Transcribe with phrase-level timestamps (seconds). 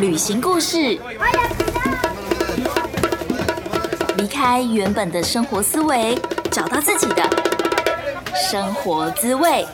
[0.00, 0.98] 旅行故事，
[4.16, 6.18] 离开原本的生活思维，
[6.50, 7.22] 找到自己的
[8.34, 9.64] 生活滋味。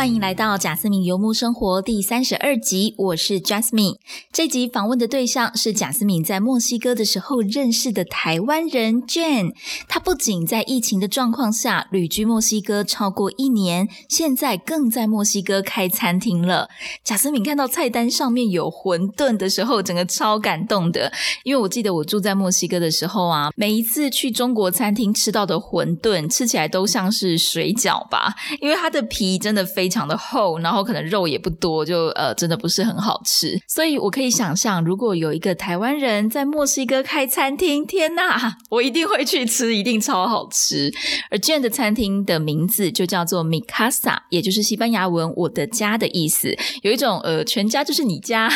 [0.00, 3.98] 欢迎来到贾斯敏游牧生活第三十二集，我是 Jasmine。
[4.32, 9.52] 这集访问的对象是贾斯敏在墨西哥的时候认识的台湾人 Jane。
[9.88, 16.70] 他不仅在疫情的状况下旅居墨西哥超过一年，现在更在墨西哥开餐厅了。
[17.04, 21.12] 贾斯敏看到菜单上面有馄饨的时候，整个超感动的。
[21.44, 29.89] 因为我记得我住在墨西哥的时候啊，每一次去中国餐厅吃到的馄饨，吃起来都像是水饺吧，因为它的皮真的非。
[29.90, 33.60] 非常的厚，然后可能肉也不多，就呃真的不是很好吃。
[33.66, 40.92] 所以我可以想象，如果有一个台湾人在墨西哥开餐厅，天呐，我一定会去吃，一定超好吃。
[41.28, 48.48] 而 Jane 的餐厅的名字就叫做 Mi Casa，也就是西班牙文“我的家”的意思，有一种呃全家就是你家，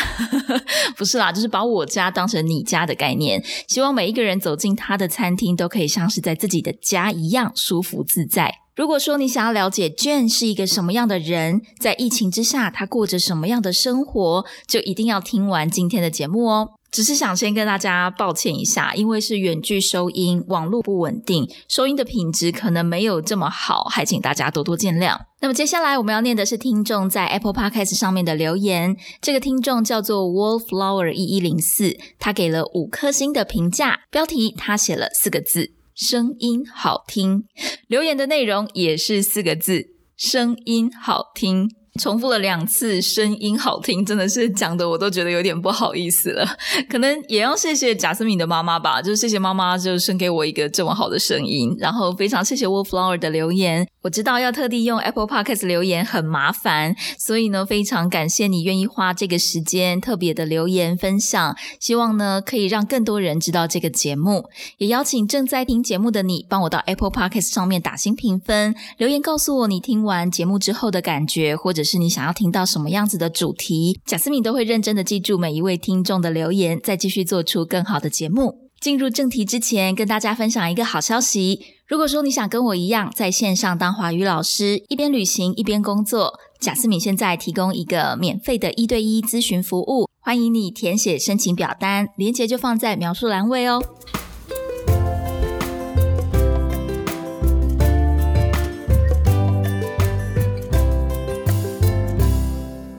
[0.95, 3.43] 不是啦，就是把我家当成你家的概念。
[3.67, 8.64] 希望每一个人走进他的餐厅，都可以像是在自己的家一样舒服自在。
[8.75, 16.71] 如果说你想要了解 Jane 是一个什么样的人，在疫情之下他过着什么样的生活，就一定要听完今天的节目哦。
[16.91, 25.19] 只是想先跟大家抱歉一下，因为是远距收音，网络不稳定，收音的品质可能没有这么好，还请大家多多见谅。
[25.39, 35.74] 那么接下来我们要念的是听众在 Apple Podcast 上面的留言，这个听众叫做 Wallflower 一一零四，他给了五颗星的评价，标题他写了四个字。
[35.95, 37.45] 声音好听，
[37.87, 41.69] 留言的内容也是四个字，声音好听。
[41.97, 46.45] 重复了两次，声音好听，真的是讲的我都觉得有点不好意思了。
[46.91, 51.73] 可能也要谢谢贾思敏的妈妈吧，就是谢谢妈妈，就生给我一个这么好的声音。
[51.79, 64.49] 然后非常谢谢 Wallflower 的留言，我知道要特地用 Apple Podcast 留言很麻烦，所以呢非常感谢你愿意花这个时间特别的留言分享，希望呢可以让更多人知道这个节目。
[64.77, 71.85] 也邀请正在听节目的你，帮我到 Apple Podcast 上面打新评分，留言告诉我你听完节目之后的感觉，或者。
[71.85, 73.99] 是你想要听到什么样子的主题？
[74.07, 78.71] 贾斯敏都会认真的记住每一位听众的留言，再继续做出更好的节目。
[78.79, 93.79] 进入正题之前，跟大家分享一个好消息：如果说你想跟我一样在线上当华语老师，一边旅行一边工作，贾思敏现在提供一个免费的一对一咨询服务，欢迎你填写申请表单，链接就放在描述栏位哦。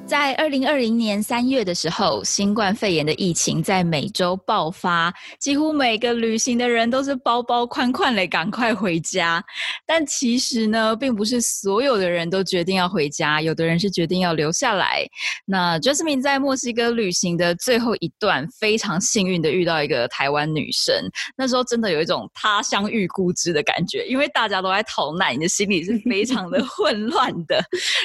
[0.06, 9.44] 在二零二零年三月的时候，新冠肺炎的疫情在美洲爆发，几乎每个旅行的人都是包包宽宽的赶快回家。
[9.84, 15.04] 但其实呢，并不是所有的人都决定要回家，有的人是决定要留下来。
[15.44, 20.94] 那 Jasmine 在墨西哥旅行的最后一段，非常幸运的遇到一个台湾女生，
[21.36, 27.60] 那时候真的有一种他乡遇故知的感觉，因为大家都在逃难，你的心里是非常的 混乱的。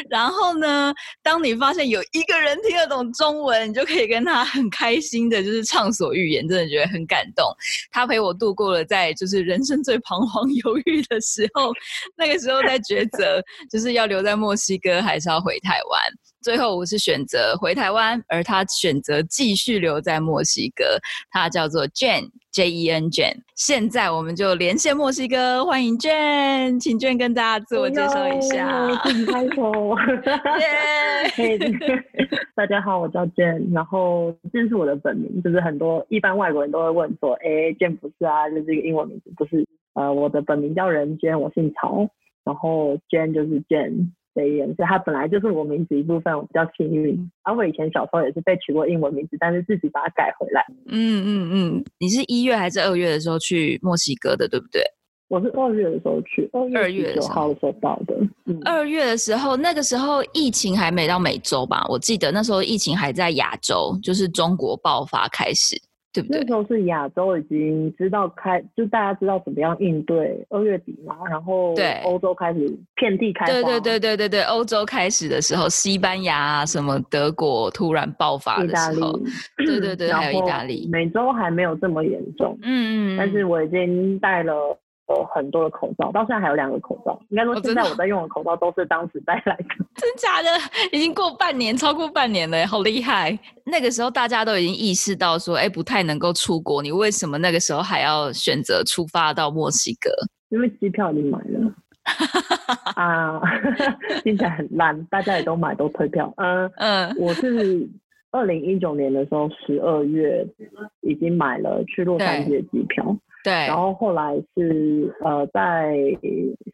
[0.09, 0.91] 然后呢，
[1.21, 7.45] 当你发现有一个人听得懂中文，你就可以跟他很开心的，就是畅所欲言，真的觉得很感动。
[7.91, 11.71] 他陪我度过了在就是人生最彷徨犹豫的时候，
[12.17, 16.01] 那个时候在抉择，就是要留在墨西哥还是要回台湾。
[16.41, 20.97] 最后我是选择回台湾，而他选择继续留在墨西哥。
[21.29, 23.41] 他叫做 Jane J E N Jane。
[23.55, 28.87] 现在我们就连线墨西哥，欢迎 Jane，请 Jane 跟大家自我介绍一下。
[29.31, 29.95] 开头，
[30.59, 32.03] 耶！
[32.55, 39.67] 大家好，我叫 Jane，然后 Jane 是我的本名，就是很多一般外国人都会问说，哎，Jane 不是啊，就是一个英文名字，不是。
[39.93, 42.07] 呃，我的本名叫人娟，我姓曹，
[42.43, 44.09] 然后 Jane 就是 Jane。
[44.33, 47.31] 所以它本来就是我名字一部分，我比较幸运。
[47.43, 50.65] 而我以前小时候也是被取过英文名字，但是自己把它改回来。
[50.87, 54.81] 嗯嗯嗯，你是一月还是二月的时候去墨西哥的，对不对？
[55.27, 58.15] 我是二月的时候去，二月九号的时候到的。
[58.65, 61.85] 二月的时候，那个时候疫情还没到美洲吧？
[61.87, 65.77] 我记得那时候疫情还在亚洲，就是中国爆发开始。
[66.13, 66.41] 对不对？
[66.41, 72.59] 那时候是亚洲已经知道开，就大家知道怎么样应对二月底嘛，然后对欧洲开始
[72.95, 73.51] 遍地开花。
[73.51, 79.17] 对对对对对对，欧洲开始的时候，西班牙什么德国突然爆发的时候，
[79.65, 80.87] 对对对， 还有意大利。
[80.91, 83.17] 美洲还没有这么严重，嗯嗯。
[83.17, 84.77] 但是我已经带了
[85.19, 87.19] 了很多的口罩，到现在还有两个口罩。
[87.29, 89.65] 应该说现在我在用的口罩都是当时带来的。
[89.95, 90.49] 真假的？
[90.91, 93.37] 已经过半年，超过半年了，好厉害！
[93.65, 100.09] 那个时候大家都已经意识到说，哎，不太能够出国，你为什么那个时候还要选择出发到墨西哥？
[100.49, 101.71] 因为机票已经买了。
[102.95, 103.39] 啊，
[104.23, 106.33] 听起来很烂，大家也都买，都退票。
[106.37, 107.87] 嗯嗯，我是。
[108.33, 110.47] 二零一九年的时候，十二月
[111.01, 113.03] 已经买了去洛杉矶的机票，
[113.43, 113.53] 对。
[113.53, 115.95] 然后后来是呃，在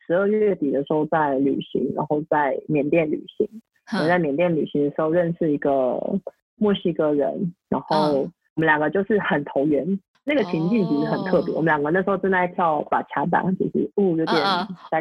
[0.06, 3.48] 十二月底的时候在旅行，然后在缅甸旅行。
[3.94, 6.00] 我在缅甸旅行的时候认识一个
[6.58, 10.00] 墨西哥人，然后我们两个就是很投缘。
[10.28, 14.36] 那个情境其实很特别，我们两个那时候正在跳把恰达，就是雾有点。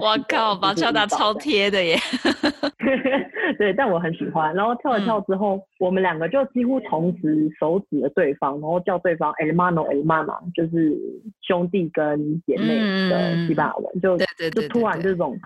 [0.01, 1.97] 我靠，把恰达超贴的耶！
[3.59, 4.55] 对，但我很喜欢。
[4.55, 10.97] 然后跳了跳之后，我们两个就几乎同时手指了对方，然后叫对方 “elmano elmana”，就是
[11.43, 12.77] 兄弟跟姐妹
[13.11, 14.17] 的西班牙文，就
[14.51, 15.37] 就突然这种。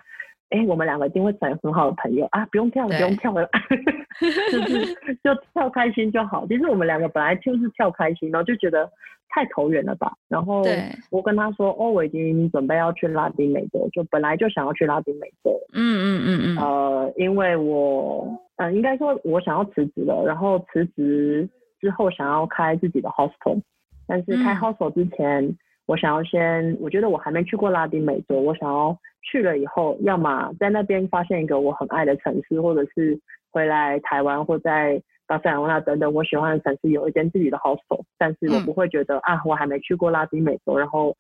[0.50, 2.44] 哎，我们两个一定会成为很好的朋友啊！
[2.47, 3.49] 不用跳了，不用跳了，
[4.50, 6.44] 就是就跳开心就好。
[6.49, 8.91] 其实我们两个本来就是跳开心，然后就觉得
[9.29, 10.12] 太投缘了吧。
[10.29, 10.62] 然后
[11.11, 15.56] 我跟他说，哦，我已经准备要去拉丁美洲，就本来就想要去拉丁美洲。
[15.73, 16.58] 嗯嗯嗯嗯。
[16.58, 18.26] 呃，因为我，
[18.56, 21.49] 嗯，应该说我想要辞职了，然后辞职
[21.81, 23.62] 之后想要开自己的 hostel，
[24.08, 25.56] 但是开 hostel 之前，
[25.87, 28.99] 我想要先，我觉得我还没去过拉丁美洲，我想要。
[29.22, 33.20] 去了以后，要么在那边发现一个我很爱的城市，或者是
[33.50, 41.17] 回来台湾或在巴塞罗那等等我喜欢的城市有一间自己的 hostel，但是我不会觉得啊，我还没去过拉丁美洲，然后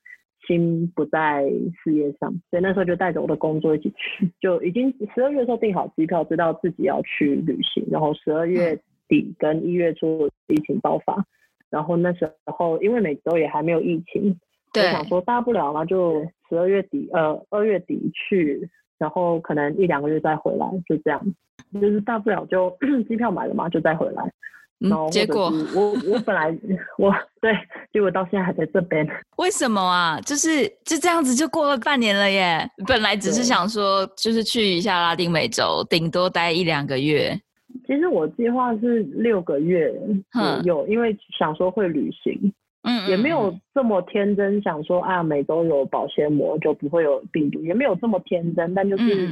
[0.46, 1.44] 心不在
[1.82, 11.24] 事业上，所以那时候就带着我的工作一起去，就已经十二月的时候订好机票，知道自己要去旅行，然后十二月底跟一月初疫情爆发，
[11.68, 14.36] 然后那时候因为美洲也还没有疫情。
[14.74, 18.68] 我想说大不了嘛，就十二月底，呃，二月底去，
[18.98, 21.20] 然后可能一两个月再回来，就这样。
[21.74, 22.76] 就是大不了就
[23.08, 24.32] 机票买了嘛，就再回来。
[24.82, 26.48] 嗯，结果我我本来
[26.96, 27.52] 我对，
[27.92, 29.06] 结果到现在还在这边。
[29.36, 30.18] 为什么啊？
[30.22, 32.66] 就是就这样子就过了半年了耶。
[32.86, 37.38] 本来只是想说，就是去一下拉丁美洲，顶多待一两个月。
[37.86, 39.92] 其实我计划是六个月
[40.32, 42.52] 左右，因为想说会旅行。
[42.82, 48.72] 嗯，也没有这么天真，想说啊，每周有保鲜膜就不会有病毒，也没有这么天真。
[48.72, 49.28] 但就是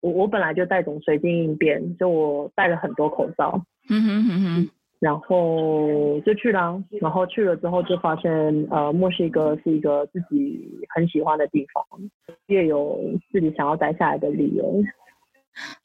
[0.00, 3.60] 我我本来就带种随机应变，就我带了很多口罩，
[3.90, 6.82] 嗯哼哼哼，然后就去了。
[7.02, 8.32] 然后去了之后就发现，
[8.70, 11.84] 呃，墨西哥是一个自己很喜欢的地方，
[12.46, 12.98] 也有
[13.30, 14.82] 自己想要待下来的理由。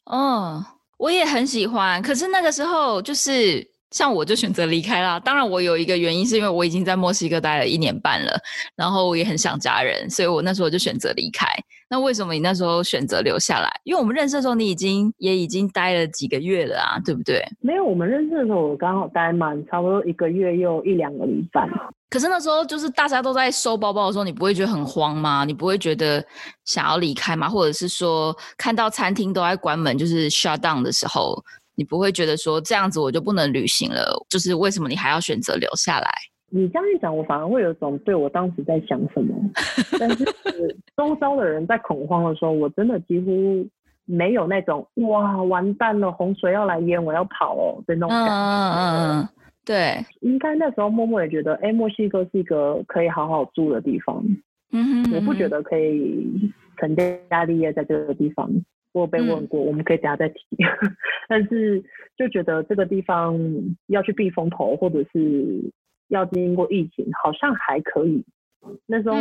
[0.06, 0.64] 哦，
[0.96, 3.71] 我也很喜欢，可是那个时候就是。
[3.92, 5.20] 像我就选择离开啦。
[5.20, 8.36] 当然我有一个原因是因为我已经在墨西哥待了一年半了，
[8.74, 11.46] 然后我也很想家人，所以我那时候就选择离开。
[11.88, 13.70] 那为什么你那时候选择留下来？
[13.84, 17.44] 因为我们认识的时候你已经也已经待了几个月了啊，对不对？
[17.60, 21.68] 没有，我们认识的时候我刚好待满差不多一个月又一两个礼拜。
[22.08, 25.44] 可是那时候就是大家都在收包包的时候，你不会觉得很慌吗？
[25.44, 26.24] 你不会觉得
[26.64, 27.46] 想要离开吗？
[27.46, 31.42] 或者是说看到餐厅都在关门，就是 shut down 的时候？
[31.74, 34.14] 你不会觉得说这样子我就不能旅行了？
[34.28, 36.10] 就是为什么你还要选择留下来？
[36.54, 39.34] 你这样一讲，我反而会有种对我当时在想什么。
[39.98, 40.24] 但是
[40.94, 43.66] 周遭的人在恐慌的时候，我真的几乎
[44.04, 48.32] 没有那种哇完蛋了，洪水要来淹，我要跑哦的那种感觉。
[48.32, 49.28] 嗯嗯嗯，
[49.64, 54.22] 对，应该那时候默默也觉得，哎，墨西哥是一个可以好好住的地方。
[54.72, 58.50] 嗯哼，我不觉得可以成家立业在这个地方。
[58.92, 60.38] 我被问过，我们可以等下再提。
[61.28, 61.82] 但是
[62.16, 63.38] 就觉得这个地方
[63.86, 65.72] 要去避风头，或者是
[66.08, 68.24] 要经过疫情，好像还可以。
[68.86, 69.16] 那时候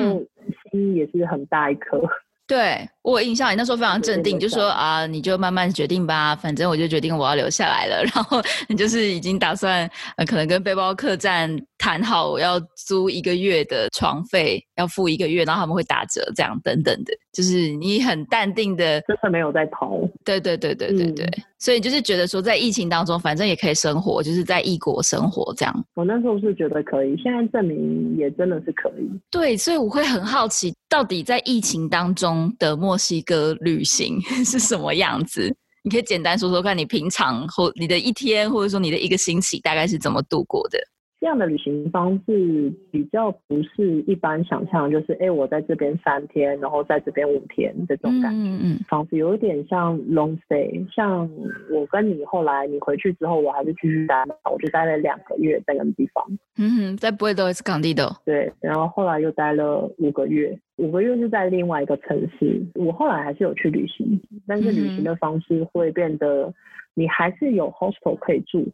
[0.71, 2.01] 心也是很大一颗。
[2.47, 8.03] 对我印象，你那时候非常镇定，就说啊，你就慢慢决定吧，反正我就决定我要留下来了。
[8.13, 11.49] 然后你就是已经打算，呃，可能跟背包客栈
[11.81, 17.11] 谈好要租一个月的床费，要付一个月，然后他们会打折，这样等等的。
[17.33, 19.99] 就是你很淡定的，真的没有在逃。
[20.23, 25.85] 对对对对对对，所以就是觉得说，在疫情当中，反正也可以生活，就是在异国生活这样。
[25.95, 29.09] 我那时候是觉得可以，现在证明也真的是可以。
[29.31, 35.51] 对，所以我会很好奇，到底在疫情当中的墨西哥旅行 是什么样子？
[35.83, 40.77] 你可以简单说说看你平常或你的一天，或者说你的一个星期大概是怎么度过的？
[41.21, 48.39] 这样的旅行方式比较不是一般想象，就是哎，我在这边三天，然后在这边五天这种感觉。
[48.39, 48.79] 嗯嗯。
[48.89, 51.29] 方式有一点像 long stay，像
[51.69, 56.25] 我跟你后来你回去之后，我还是继续待，我就待了两个月在那个地方。
[56.57, 58.09] 嗯哼，在布宜诺斯港地的。
[58.25, 62.65] 对，然后后来又待了五个月，五个月是在另外一个城市。
[62.73, 66.51] 我后来还是有去旅行，但是旅行的方式会变得，
[66.95, 68.67] 你还是有 hostel 可以住。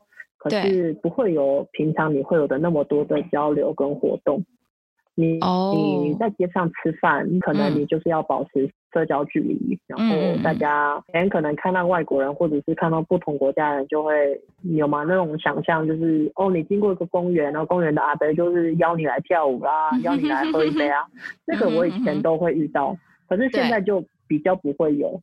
[0.49, 4.43] 可是不会有平常你会有的那么多的交流跟活动。
[5.19, 5.39] 你
[6.03, 21.03] 你在街上吃饭，可能你就是要保持社交距离，然后大家很可能看到外国人或者是看到不同国家人，就会有吗那种想象，就是哦，你经过一个公园，然后公园的阿伯就是邀你来跳舞啦，邀你来喝一杯啊。
[21.47, 22.95] 这个我以前都会遇到，
[23.27, 25.19] 可是现在就比较不会有。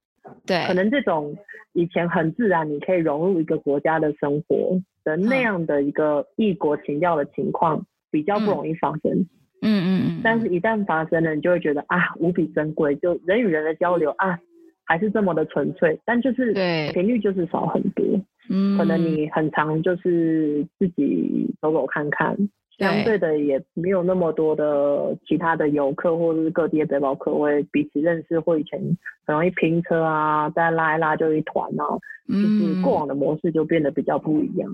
[0.47, 1.37] 对，可能这种
[1.73, 9.26] 以前很自然，你可以融入一个国家的生活的那样的一个异国情调的情况，比较不容易发生。
[9.61, 10.21] 嗯嗯嗯。
[10.23, 12.95] 但是，一旦发生了，你就会觉得啊，无比珍贵。
[12.97, 14.38] 就人与人的交流啊，
[14.85, 16.52] 还是这么的纯粹，但就是
[16.93, 18.04] 频率就是少很多。
[18.50, 18.76] 嗯。
[18.78, 22.37] 可能你很常就是自己走走看看。
[22.78, 28.78] 相对的也没有那么多的其他的游客或者是各地的背包客会彼此认识，或以前
[29.26, 31.85] 很容易拼车啊，再拉一拉就一团啊，
[32.28, 34.69] 就是过往的模式就变得比较不一样。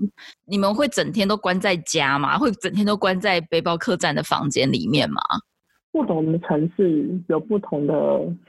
[0.45, 2.37] 你们会整天都关在家吗？
[2.37, 5.21] 会整天都关在背包客栈的房间里面吗？
[5.91, 7.93] 不同的城市有不同的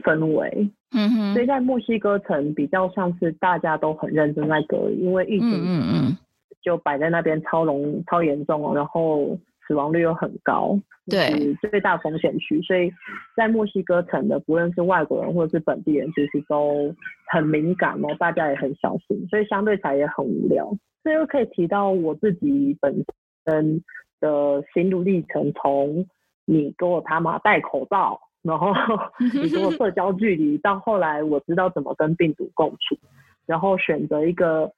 [0.05, 6.17] 氛围，嗯哼，所以在墨西哥城比较像是大家都很认真在隔离，因为疫情，嗯嗯。
[6.63, 10.79] 就摆在那边超浓超严重哦，然后死亡率又很高，
[11.09, 12.61] 对，最大风险区。
[12.63, 12.93] 所以
[13.37, 16.95] 在墨西哥城的，不论是外国人或者是本地人，其实都
[17.27, 20.69] 很敏感哦，大家也很小心，所以相对起来也很无聊。
[21.05, 23.05] 这又可以提到我自己本
[23.47, 23.83] 身
[24.21, 26.07] 的心路历程，从
[26.45, 28.73] 你给我他妈戴口罩，然后
[29.43, 32.97] 你给我社交距离，到后来我知道怎么跟病毒共处，
[33.47, 34.73] 然后选择一个。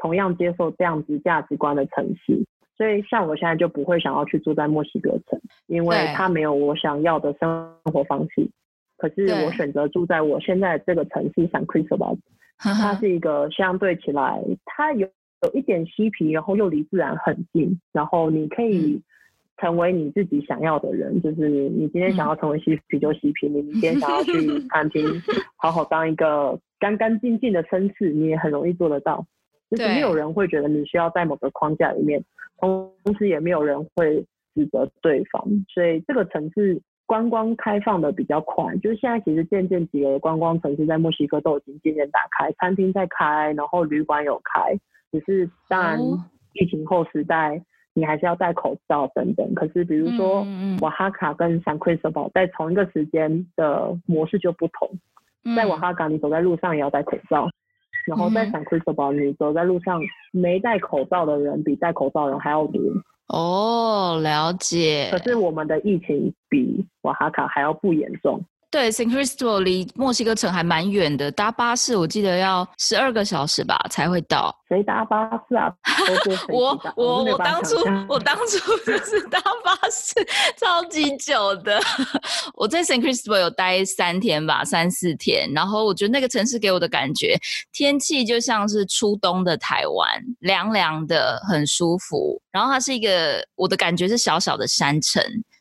[0.00, 2.44] 同样接受这样子价值观的城市，
[2.76, 8.48] 所以像我现在就不会想要去住在墨西哥城，因为它没有我想要的生活方式。
[8.96, 12.18] 可是我选择住在我现在这个城市 San Cristobal，
[12.58, 15.08] 它是一个相对起来，它有
[15.42, 19.00] 有一点嬉皮，然后又离自然很近，然后你可以
[19.56, 24.32] 成为你自己想要的人，就是你今天想要成为嬉皮就嬉皮，你明天想要去
[24.68, 25.02] 餐厅
[25.56, 29.26] 好好当一个干干净净的绅士，你也很容易做得到。
[29.70, 32.22] 就是没有人会觉得你需要在某个框架里面，
[32.58, 38.76] 同时也没有人会指责对方，所以这个城市观光开放的比较快。
[38.78, 44.76] 就是现在其实渐渐几个观光城市在墨西哥都已经渐渐打开，餐厅在开，然后旅馆有开，
[45.12, 46.00] 只是当然
[46.54, 47.62] 疫情后时代
[47.94, 49.54] 你还是要戴口罩等等。
[49.54, 50.44] 可是比如说
[50.80, 54.90] 瓦哈卡跟 San Cristobal 在同一个时间的模式就不同，
[55.56, 57.48] 在瓦哈卡你走在路上也要戴口罩。
[58.06, 60.00] 然后在 San Cristobal，你走在路上
[60.32, 62.80] 没戴口罩的人比戴口罩人还要多。
[63.28, 65.08] 哦，了解。
[65.12, 68.42] 可是我们的疫情比瓦哈卡还要不严重。
[68.70, 74.56] 对，San Cristobal 离墨西哥城还蛮远的，搭巴士我记得要十二个小时吧才会到。
[74.68, 75.74] 谁搭巴士啊？
[76.48, 77.74] 我我我当初
[78.08, 80.14] 我当初就是搭巴士，
[80.56, 81.80] 超级久的。
[82.54, 85.52] 我在 San Cristobal 有待三天吧，三四天。
[85.52, 87.36] 然后我觉得那个城市给我的感觉，
[87.72, 90.08] 天气就像是初冬的台湾，
[90.38, 92.40] 凉凉的，很舒服。
[92.52, 95.20] 然后它是一个，我的感觉是小小的山城。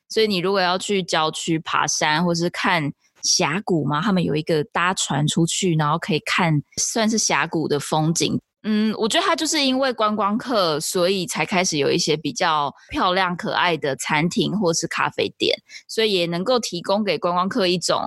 [0.09, 8.39] 所以你如果要去郊区爬山，或是看峡谷嘛，他们有一个搭船出去，然后可以看算是峡谷的风景。
[8.63, 15.55] 嗯，我觉得它就是因为观光客，所以才开始有一些比较漂亮可爱的餐厅或是咖啡店，
[15.87, 17.97] 所以也能够提供给观光客一种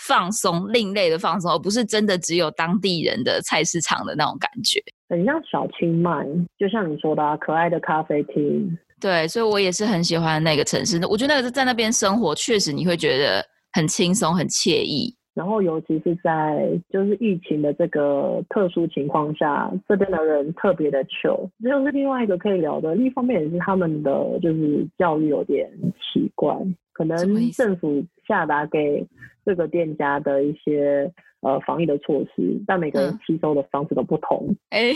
[0.00, 4.82] 放松、另类的放松，而不是真的只有当地人的菜市场的那种感觉。
[5.08, 6.26] 很像小清迈，
[6.58, 8.76] 就像你说的，可爱的咖啡厅。
[9.00, 11.00] 对，所以我也是很喜欢那个城市。
[11.06, 15.16] 我觉得那个在那边生活，确实你会觉得很轻松、很惬意。
[15.32, 22.94] 然后，尤其是在就是疫情的这个特殊情况下，这边的人特别的穷，这就是另外一个可以聊的。
[22.94, 24.10] 另一方面也是他们的
[24.42, 26.54] 就是教育有点奇怪，
[26.92, 27.16] 可能
[27.52, 29.06] 政府下达给
[29.44, 31.10] 这个店家的一些。
[31.42, 34.54] 呃，防疫的措施，但每个人吸收的方式都不同。
[34.68, 34.92] 哎，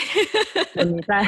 [0.85, 1.23] 你在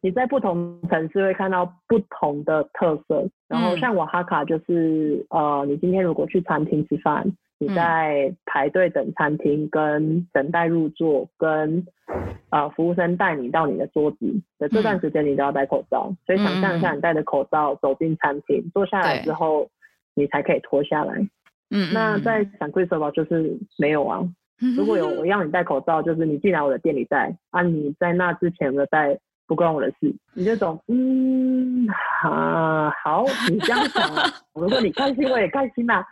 [0.00, 3.28] 你在不同城市会看到不同的特色。
[3.46, 7.24] 然后像瓦哈卡就是，呃，你今天如果去餐厅吃饭，
[7.60, 11.86] 你在排队等餐厅、跟等待入座、跟
[12.50, 14.18] 呃服务生带你到你的桌子
[14.58, 16.12] 的这段时间，你都要戴口罩。
[16.26, 19.70] 所以想象一下，你戴着口罩走进餐厅，坐下来之后，
[20.16, 21.14] 你才可以脱下来。
[21.70, 24.28] 嗯，那在 San Cristobal 就是没有啊。
[24.76, 27.62] 如果有我 要你戴口罩，就是你进来我的店里戴啊。
[27.62, 30.14] 你在那之前的戴不关我的事。
[30.34, 31.86] 你就懂，嗯
[32.22, 34.10] 啊，好，你这样想，
[34.54, 36.04] 如果你开心，我也开心呐。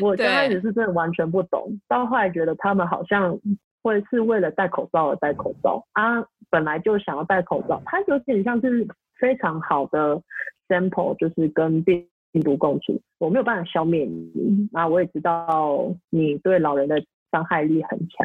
[0.00, 3.38] 我刚开始是真的完全不懂，到后来觉得他们好像
[3.82, 6.24] 会是为了戴口罩而戴口罩啊。
[6.50, 8.86] 本来就想要戴口罩，它有点像是
[9.18, 10.20] 非常好的
[10.68, 12.06] sample，就是跟病
[12.42, 13.00] 毒共处。
[13.18, 17.02] 我没有办法消灭你，那我也知道你对老人的。
[17.34, 18.24] 伤害力很强，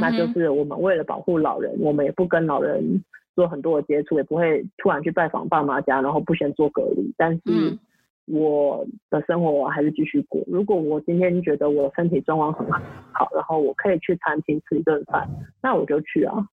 [0.00, 3.04] 那就是我们为了保护老人，我们也不跟老人
[3.36, 7.14] 做很多的接触，也不会突然去拜访爸妈家，然后不先做隔离。
[7.16, 7.78] 但是
[8.26, 10.42] 我的生活我还是继续过。
[10.48, 12.68] 如果我今天觉得我身体状况很
[13.12, 15.28] 好，然后我可以去餐厅吃一顿饭，
[15.62, 16.48] 那我就去啊。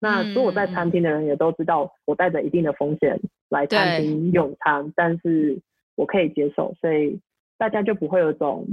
[0.00, 5.60] 那所有在餐厅的人也都知道，我带着一定的风险来餐厅用餐，但是
[5.94, 7.20] 我可以接受，所以
[7.58, 8.66] 大家就不会有种。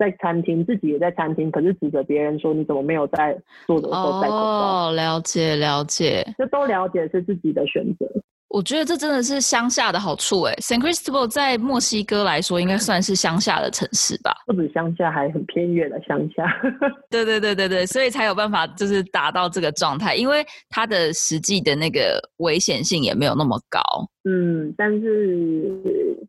[0.00, 4.88] 在餐厅，自己也在餐厅，可是指责别人说你怎么没有在做的时候戴口罩？
[4.88, 8.06] 哦，了解了解，就都了解是自己的选择。
[8.48, 14.34] 我觉得这真的是乡下的好处哎，San Cristobal 在墨西哥来说应该算是乡下的城市吧？
[14.44, 16.44] 不止乡下，还很偏远的乡下。
[17.08, 23.80] 对对对对对，所以才有办法就是达到这个状态，因为它的实际的那个危险性也没有那么高。
[24.24, 25.70] 嗯，但是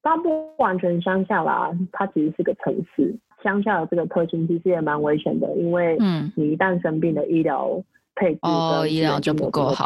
[0.03, 3.17] 它不完全乡下啦，它其实是个城市。
[3.43, 7.81] 乡下的这个特性其实也蛮危险的，因为嗯你一旦生病的医疗
[8.15, 9.85] 配置哦，医疗就不够好，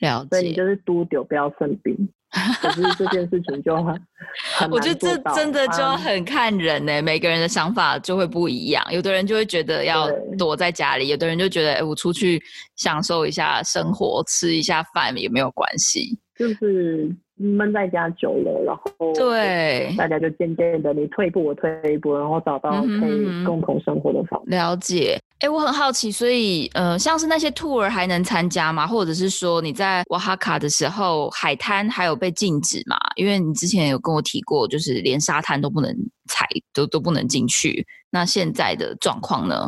[0.00, 0.28] 了解。
[0.30, 1.96] 所以你就是多丢不要生病，
[2.60, 4.00] 可是这件事情就很
[4.70, 8.84] 我觉得这真的就很看人呢，每个人的想法就会不一样。
[8.92, 12.42] 有的人就会觉得要躲在家里，有的人就觉得哎，我出去
[12.76, 16.18] 享受一下生活，吃一下饭也没有关系。
[16.36, 24.50] 就是闷在家久了，然后对大家就渐渐的你退一步我退一步，然后找到可以共同生活的方式。
[24.50, 28.86] 了解，哎，我很好奇，所以呃，像是那些 tour 还能参加吗？
[28.86, 32.96] 或者是说你在瓦哈卡的时候，海滩还有被禁止吗？
[33.16, 35.90] 因为你之前有跟我提过，就是连沙滩都不能
[36.28, 37.86] 踩，都都不能进去。
[38.10, 39.66] 那现在的状况呢？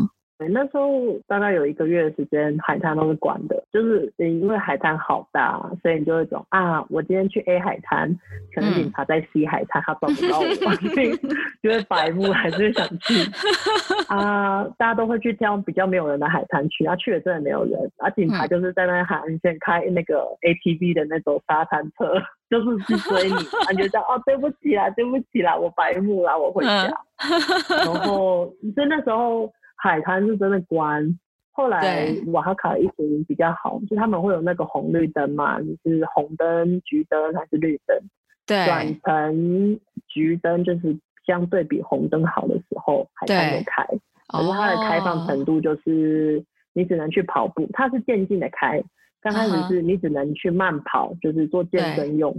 [0.48, 8.08] 那时候大概有一个月的时间，海滩都是关的，就是因为海滩好大，所以你就会种啊，我今天去 A 海滩，
[8.54, 10.44] 可能警察在 C 海滩，他找不到我，
[11.62, 13.14] 因为白目还是想去。
[14.08, 22.14] 啊，大家都会去挑比较没有人的海滩去，啊去了真的没有人，啊警察就是在那海岸线开那个 ATV 的那种沙滩车，
[22.50, 26.92] 就是去追你，啊就叫哦对不起啦，对不起啦，我白目啦，我回家，
[27.68, 29.50] 然后所以那时候。
[29.82, 31.18] 海滩是真的关，
[31.50, 37.98] 后来瓦哈卡疫情比较好，就他们会有那个红绿灯嘛，就是红灯、橘灯还是绿灯？
[38.46, 43.84] 对，转成橘灯就是相对比红灯好的时候，海滩有开。
[44.28, 48.80] 可是它的开放程度就是你只能去跑步，它是渐进的开。
[49.20, 52.32] 刚开始是你只能去慢跑，就是做健身用，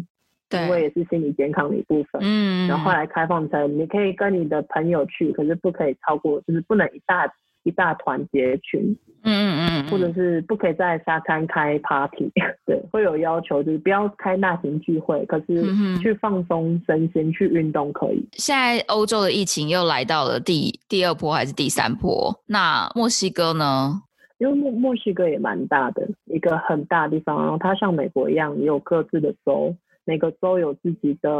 [0.54, 2.22] 因为也是心理健康的一部分。
[2.24, 7.32] 嗯，然后后来开放成你可以跟你的朋友去，可是不可以超过，就是不能一大。
[7.66, 8.82] 一大团结群，
[9.24, 12.30] 嗯嗯嗯，或者是不可以在沙滩开 party，
[12.68, 15.64] 对，会有要求，就是不要开大型聚会，可是
[16.00, 18.28] 去放松身心、去运动可以。
[18.34, 22.38] 现在欧洲的疫情又来到了第第二波还是第三波？
[22.48, 24.02] 那墨西哥呢？
[24.40, 29.74] 因为墨墨西哥也蛮大的一个很大的地方，然后它像美国一样也有各自的州。
[30.06, 31.32] 每个州有自己的，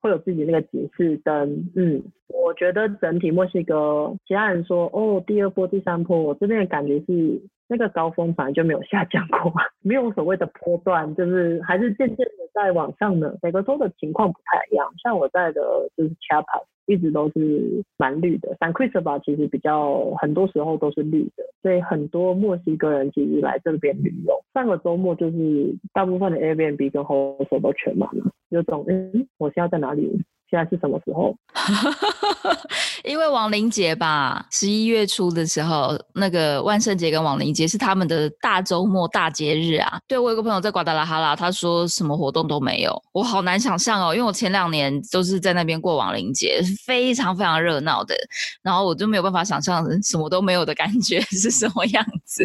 [0.00, 1.68] 会有自己那个警示灯。
[1.74, 9.52] 嗯，我觉得整体墨西哥，其他人说哦，第二波、第三波，我这边的感觉是那个高峰反正就没有下降过，
[9.82, 13.38] 没有所谓的波段，就是还是渐渐的在往上的。
[13.42, 15.60] 每个州的情况不太一样，像我在的
[15.96, 16.64] 就是 Chapas，。
[16.86, 24.32] 一直都是蛮绿的，San Cristobal 其实比较很多时候都是绿的，所以很多墨西哥人其实来这边旅游。
[24.54, 30.24] 上个周末就是大部分的 Airbnb 跟 Hotel 都全满了，有种嗯，我现在在哪里？
[30.50, 31.36] 现在是什么时候？
[33.04, 39.98] 因为亡灵节吧，十一月初的时候，那个万圣节跟亡灵节是他们的大周末、大节日啊。
[40.06, 44.14] 对我有个朋友在瓜达拉哈拉，他说什么活动都没有，我好难想象哦。
[44.14, 48.14] 因为我前两年都是在那边过亡灵节，是非常非常热闹的，
[48.62, 52.44] 然后我就没有办法想象什么都没有的感觉是什么样子。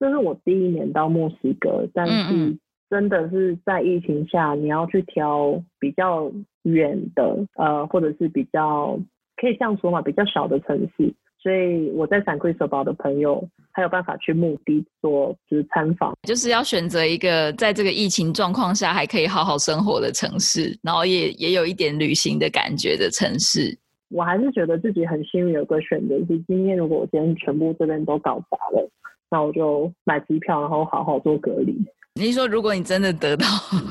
[0.00, 6.32] 这是我第一年到墨西哥，但是真的是在疫情下，你要去挑比较。
[6.64, 8.98] 远的，呃，或者是比较
[9.36, 23.76] 可以这样说嘛，比较小的城市，所以我在 San Cristobal 的朋友还有办法去墓地做就是参访，就是要选择一个在这个疫情状况下还可以好好生活的城市，然后也也有一点旅行的感觉的城市。
[24.08, 28.88] 我还是觉得自己很幸运，有个选择是今天如果我今天全部这边都搞砸了，
[29.30, 31.76] 那我就买机票，然后好好做隔离。
[32.16, 33.44] 你说，如果你真的得到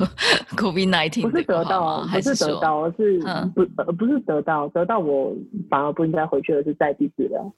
[0.56, 3.20] COVID nineteen，不是得到，不是得到，而是
[3.54, 5.34] 不呃不是得到，得到我
[5.68, 7.52] 反而不应该回去，而是在地治疗。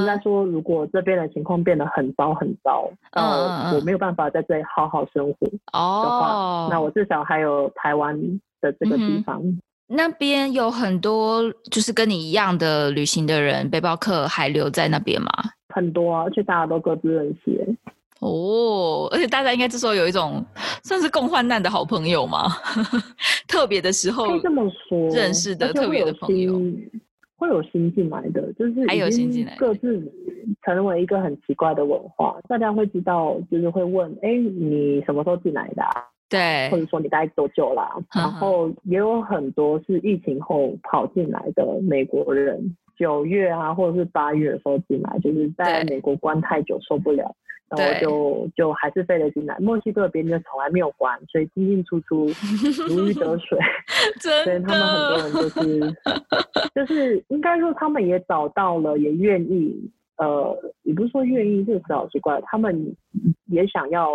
[0.00, 8.18] 应该说，如果这边的情况变得很糟很糟，呃，我没有办法在这里好好生活的话，那我至少还有台湾
[8.62, 9.42] 的这个地方。
[9.86, 15.30] 那边有很多就是跟你一样的旅行的人，背包客还留在那边吗？
[15.74, 17.76] 很多，啊而且大家都各自认识。
[18.20, 20.44] 哦，而且大家应该这时候有一种
[20.82, 22.48] 算是共患难的好朋友吗？
[23.48, 26.52] 特别的时候可以这么说，认识的特别的朋友
[27.36, 30.00] 会有新进来的，就是还有新进来，各自
[30.62, 32.38] 成为一个很奇怪的文化。
[32.46, 35.82] 大家会知道，就是会问，哎，你什么时候进来的？
[36.28, 37.90] 对，或者说你待多久啦？
[38.14, 47.34] 然后也有很多是疫情后跑进来的美国人，九月啊，或者是八月的时候进来，就是在美国关太久受不了。
[47.76, 52.26] 然后就就还是飞了进来，墨西哥的边境从来没有关，所以进进出出
[52.88, 53.58] 如鱼得水。
[54.20, 55.96] 所以他们很多人就是
[56.74, 62.94] 就是应该说他们也找到了，也愿意呃，也不是说愿意，这个词好奇怪，他们
[63.46, 64.10] 也想要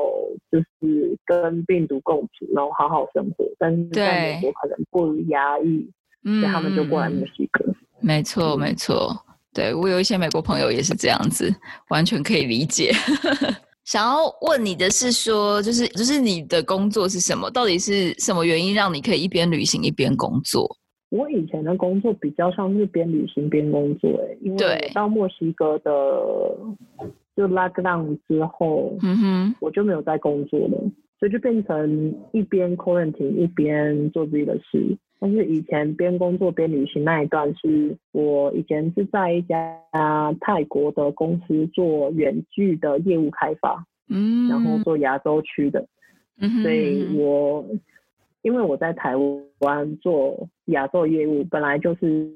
[0.51, 5.89] 就是跟病毒共处，然后好好生活，但是在美国可能过于压抑，
[6.23, 7.65] 所以他们就过来墨西哥。
[8.01, 9.24] 没错，没错。
[9.55, 11.49] 对我有一些美国朋友也是这样子，
[11.89, 12.91] 完全可以理解。
[13.85, 17.49] 想要问你的是说，就是就是你的工作是什么？
[17.51, 20.67] 到底是什么原因让你可以一边旅行一边工作？
[21.09, 25.91] 我以前的工作比较像是边旅行边工作，哎，因为到墨西哥的
[27.37, 30.77] 就 lockdown 之后，嗯哼，我就没有在工作了，
[31.19, 34.97] 所以就变成一边 quarantine 一边做自己的事。
[35.17, 39.79] 但是以前边工作边旅行那一段，是我以前是在一家
[40.41, 45.87] 泰国的公司做远距的业务开发，嗯，然后做亚洲区的，
[46.39, 47.65] 嗯，所以我
[48.41, 49.15] 因为我在台
[49.59, 52.29] 湾做亚洲业务，本来就是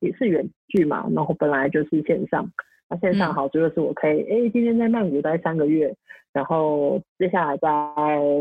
[0.00, 2.50] 也是远距嘛，然后本来就是线上，
[2.90, 5.94] 那线上好处就是我可以，哎，今天在曼谷待三个月。
[6.38, 7.68] 然后接下来再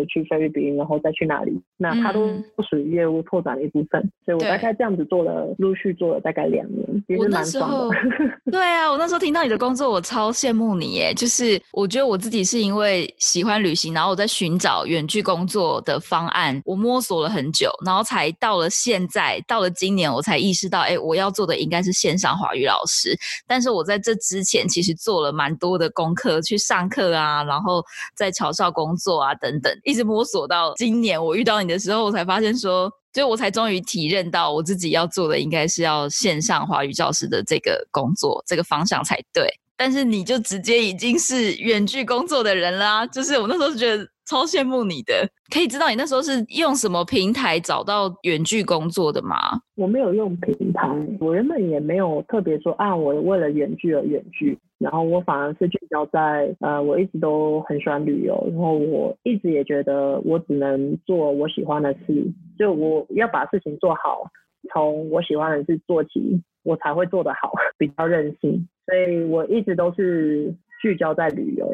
[0.07, 1.51] 去菲律宾，然后再去哪里？
[1.77, 7.95] 那它都不属于业务拓展的一部分，所以我大概这样子做了，陆续做了大概两年，其实蛮爽的。
[8.51, 11.11] 对啊，我那时候听到你的工作，我超羡慕你耶！
[11.11, 23.17] 就是我觉得我自己是因为喜欢旅行，然后我在寻找远距工作的方案，我摸索了很久，然后才到了现在，到了今年我才意识到，哎，我要做的应该是线上华语老师。
[23.47, 27.83] 但是我在这之前其实做了蛮多的功课，去上课啊，然后。
[28.15, 39.47] 在桥上工作啊，等等，一直摸索到今年我遇到你的时候，我才发现说，就我才终于体认到我自己要做的应该是要线上华语教师的这个工作，这个方向才对。
[39.75, 44.07] 但是你就直接已经是远距工作的人啦，就是我那时候觉得。
[44.29, 49.37] 超羡慕你的，可以知道你那时候是用什么平台找到远距工作的吗？
[49.75, 50.87] 我没有用平台，
[51.19, 64.29] 我原本也没有特别说啊，我为了远距而远距，然后我反而是聚焦在呃，我一直都很喜欢旅游，然后我一直也觉得我只能做我喜欢的事，就我要把事情做好，
[64.73, 71.71] 从我喜欢的事做起，我才会做得好， 比较任性，所以我一直都是聚焦在旅游。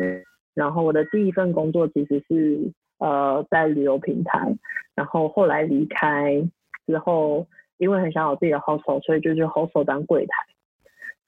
[0.54, 4.56] 然后我的第一份工作其实是呃在旅游平台，
[4.96, 6.48] 然后后来离开
[6.86, 10.34] 之后，因为很想有自己的 hostel，所以就去 hostel 当柜台。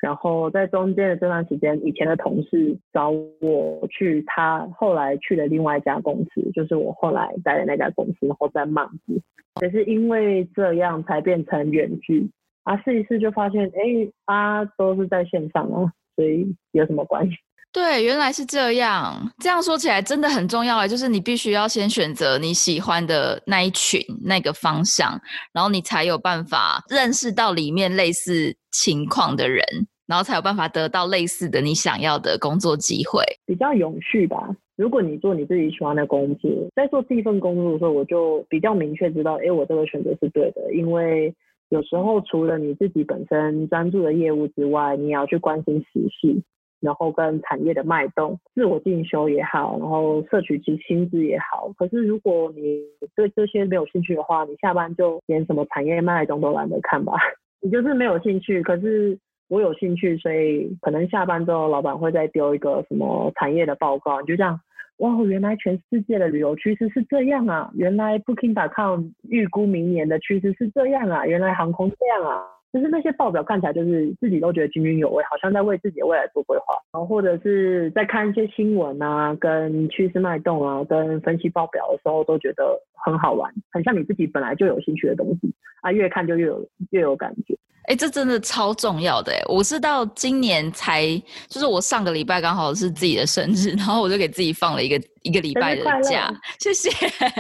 [0.02, 9.20] 然后在中间的这段时间，以前的同事找我去，他后来去了另外一家公司，就是我后来待的那家公司，然后在忙子，
[9.62, 12.30] 也是因为这样才变成远距。
[12.64, 17.38] 啊，试一试就发现，哎，啊都是在线上啊，所以有什么关系？
[17.76, 19.14] 对，原来是这样。
[19.40, 25.20] 这样说起来真的很重要哎，就是你必须要先选择你喜欢的那一群、那个方向，
[25.54, 29.62] 然后你才有办法认识到里面类似情况的人，
[30.08, 34.56] 然后才有办法得到类似的你想要的工作机会，比较永续吧。
[34.78, 40.74] 如果你做你自己喜欢的工作，在做第一份工作的时候，我就比较明确知道，哎，我这个选择是对的。
[40.74, 41.36] 因为
[41.68, 46.42] 有时候除了你自己本身专注的业务之外，你也要去关心时事。
[46.86, 51.70] 然后跟产业的脉动，自我进修也好，然后摄取其薪资也好。
[51.76, 52.80] 可是如果你
[53.16, 57.14] 对这些没有兴趣的话，你下班就连什么产业脉动都懒得看吧。
[57.62, 59.18] 你就是没有兴趣，可是
[59.50, 64.60] 我有兴趣，所以可能下班之后，老板会再丢一个什么产业的报告，你就这样，
[64.98, 67.72] 哇，原来全世界的旅游趋势是这样啊！
[67.76, 71.26] 原来 Booking.com 预估明年的趋势是这样啊！
[71.26, 72.55] 原来航空这样啊！
[72.76, 85.54] 就是那些报表看起来就是自己都觉得津津有味，好像在为自己的未来做规划，然后或者是在看一些新闻啊、跟趋势脉动啊、跟分析报表的时候，都觉得很好玩，很像你自己本来就有兴趣的东西。
[85.86, 87.56] 啊，越看就越有越有感觉。
[87.88, 89.40] 哎，这真的超重要的哎！
[89.46, 91.06] 我是到今年才，
[91.48, 96.90] 就是我上个礼拜刚好是自己的生日，然后我就给自己放了一个一个礼拜的假，谢谢。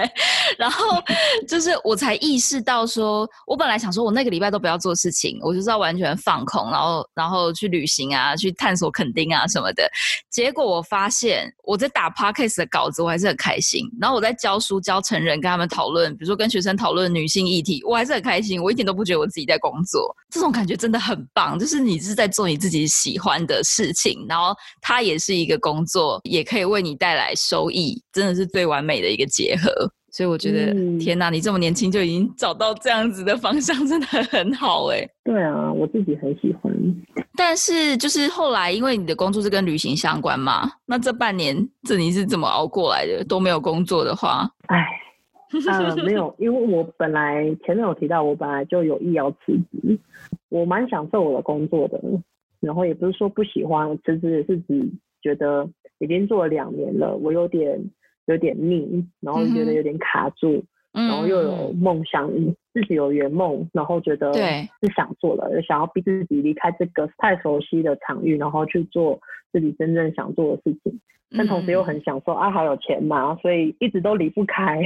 [0.55, 1.01] 然后
[1.47, 9.89] 就是我才意识到，说我本来想说我那个礼拜都不要做事情，我就是要完全放空，然后然后去旅行啊，去探索垦丁啊什么的。
[10.29, 13.89] 结果我发现我在打 podcast 的稿子，我还是很开心。
[13.99, 18.61] 然后我在教书教成人，跟他们讨论，比如说跟学生讨论女性议题，我还是很开心。
[18.61, 20.15] 我一点都不觉得我自己在工作。
[20.29, 29.91] 这种感觉真的很棒，就是你是在做你自己喜欢的事情，然后它也是一个工作，也可以为你带来收益，真的是最完美的一个结合。
[30.11, 35.05] 所以我觉得，天哪，你这么年轻就已经找到这样子的方向，真的很好哎。
[35.25, 36.73] 对啊，我自己很喜欢。
[37.35, 43.25] 但是就是后来，因为你的工作是跟旅行相关嘛，那这半年这你是怎么熬过来的？
[43.25, 44.85] 都没有工作的话，哎。
[45.67, 49.99] 呃，没有，因为我本来前面有提到，我本来就有意要辞职，
[50.49, 51.99] 我蛮享受我的工作的，
[52.59, 54.89] 然后也不是说不喜欢，辞职也是指
[55.21, 57.79] 觉得已经做了两年了，我有点
[58.25, 62.31] 有点腻，然后觉得有点卡住，然后又有梦想，
[62.73, 69.19] 自己有圆梦，然后觉得是想做了，想要逼自己离开这个太熟悉的场域，然后去做
[69.51, 70.99] 自己真正想做的事情。
[71.37, 74.79] 但同时又很享受啊，好有钱嘛，所以一直都离不开。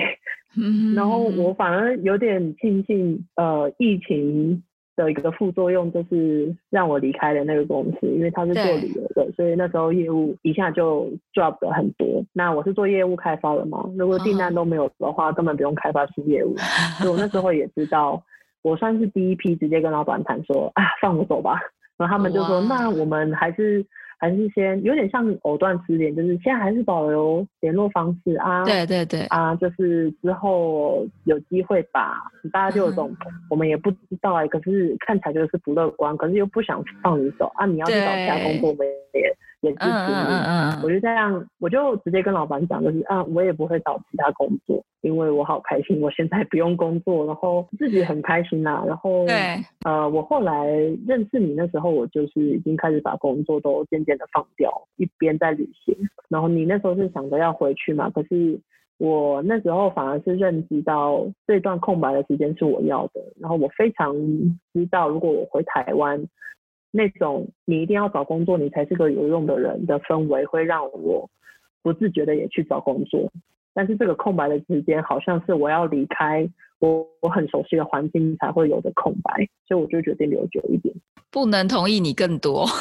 [0.96, 4.64] 然后我反而有点庆幸，呃，疫情
[4.96, 12.24] 的一个副作用就是让我离开了那个公司，因为他是做旅游的，所以那时候业务一下就 drop 了很多。
[12.34, 16.56] 那我是做业务开发的嘛，如果订单都没有的话，根本不用开发新业务。
[16.98, 18.22] 所以我那时候也知道，
[18.62, 21.60] 我算是第一批直接跟老板谈说啊，放我走吧。
[21.98, 23.86] 然后他们就说，那我们还是。
[24.20, 28.66] 还是先有点像藕断丝连，就是现在还是保留联络方式啊。
[28.66, 33.16] 对对对啊，就是之后有机会吧，大家就有种
[33.50, 38.86] 我们也不知道哎，可是看起来就是不乐观，可是又不想放你走啊，你要去找其他工作没？
[39.14, 48.84] 也支持你，我就这样，我就直接跟老板讲，就是啊，我也不会找其他工作，因为我好开心，我现在不用工作，然后自己很开心呐。
[48.88, 49.36] 然后，对，
[49.84, 50.68] 呃，我后来
[51.06, 55.96] 认识你那时候，我就是已经开始把工作都渐渐的放掉，一边在旅行。
[56.30, 58.10] 然后你那时候是想着要回去嘛？
[58.12, 58.60] 可是
[58.98, 64.16] 我那时候反而是认知到这段空白的时间是我要的，然后我非常
[64.74, 66.26] 知道，如果我回台湾。
[66.92, 71.30] 那种你一定要找工作，你才是个有用的人的氛围，会让我
[71.82, 73.32] 不自觉的也去找工作。
[73.74, 80.94] 但是这个空白的时间，好像是我要离开我我很熟悉的环境才会有的空白，所以我就决定留久一点。
[81.32, 82.68] 不能同意你更多。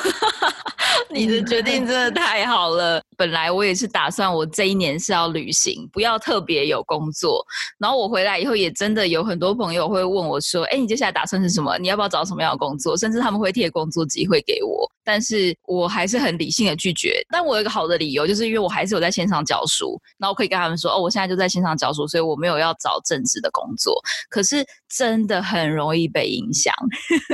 [1.10, 3.00] 你的决定真的太好了。
[3.16, 7.42] 本来我也是打算，我这一年是要旅行，不要特别有工作。
[7.78, 11.78] 然后我回来以后，也真的有很多朋友会问我说：“哎，你接下来打算是什么？
[11.78, 14.86] 你要不要找什么样的工作？”甚至他们会贴工作机会给我。
[15.02, 17.24] 但是我还是很理性的拒绝。
[17.30, 23.87] 但我有一个好的理由，就是因为我还是有在线上教书，那我可以跟他们说：“哦，我现在就在线上教书，所以我没有要找正职的工作。”
[24.28, 26.74] 可是真的很容易被影响，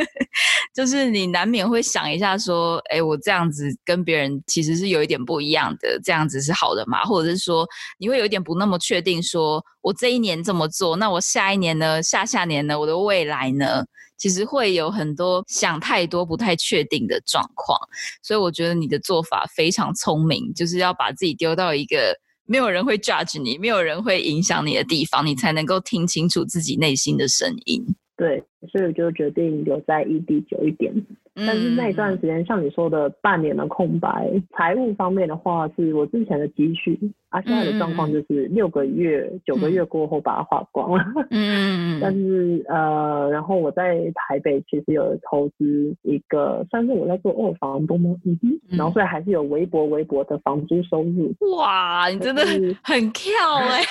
[0.75, 7.67] 就是你难免会想一下说：“哎，我这样子跟别人其实是有一点不一样的，这样子是好的吗？”或者是说
[7.99, 12.03] 你会有一点不那么确定，说我这一年这么做，那我下一年呢？
[12.03, 12.79] 下下年呢？
[12.79, 13.85] 我的未来呢？
[14.17, 17.77] 其实会有很多想太多、不太确定的状况，
[18.23, 27.85] 所以我觉得你的做法非常聪明，就是要把自己丢到一个没有人会 judge 你、没有人会影响你的地方，你才能够听清楚自己内心的声音。
[28.17, 30.95] 对，所以我就决定留在异地久一点。
[31.37, 36.99] 但是那一段时间，像你说的半年的空白，财务方面的话，是我之前的积蓄。
[37.31, 41.05] 啊，现在的状况就是六个月、九个月过后把它花光了。
[41.31, 41.99] 嗯。
[42.01, 48.15] 但是呃，然后我在台北其实有投资一个，算是我在做二房东吗？
[48.25, 48.77] 嗯哼。
[48.77, 51.35] 然后所以还是有微薄微薄的房租收入。
[51.57, 52.43] 哇，你真的
[52.85, 53.33] 很跳
[53.69, 53.83] 哎，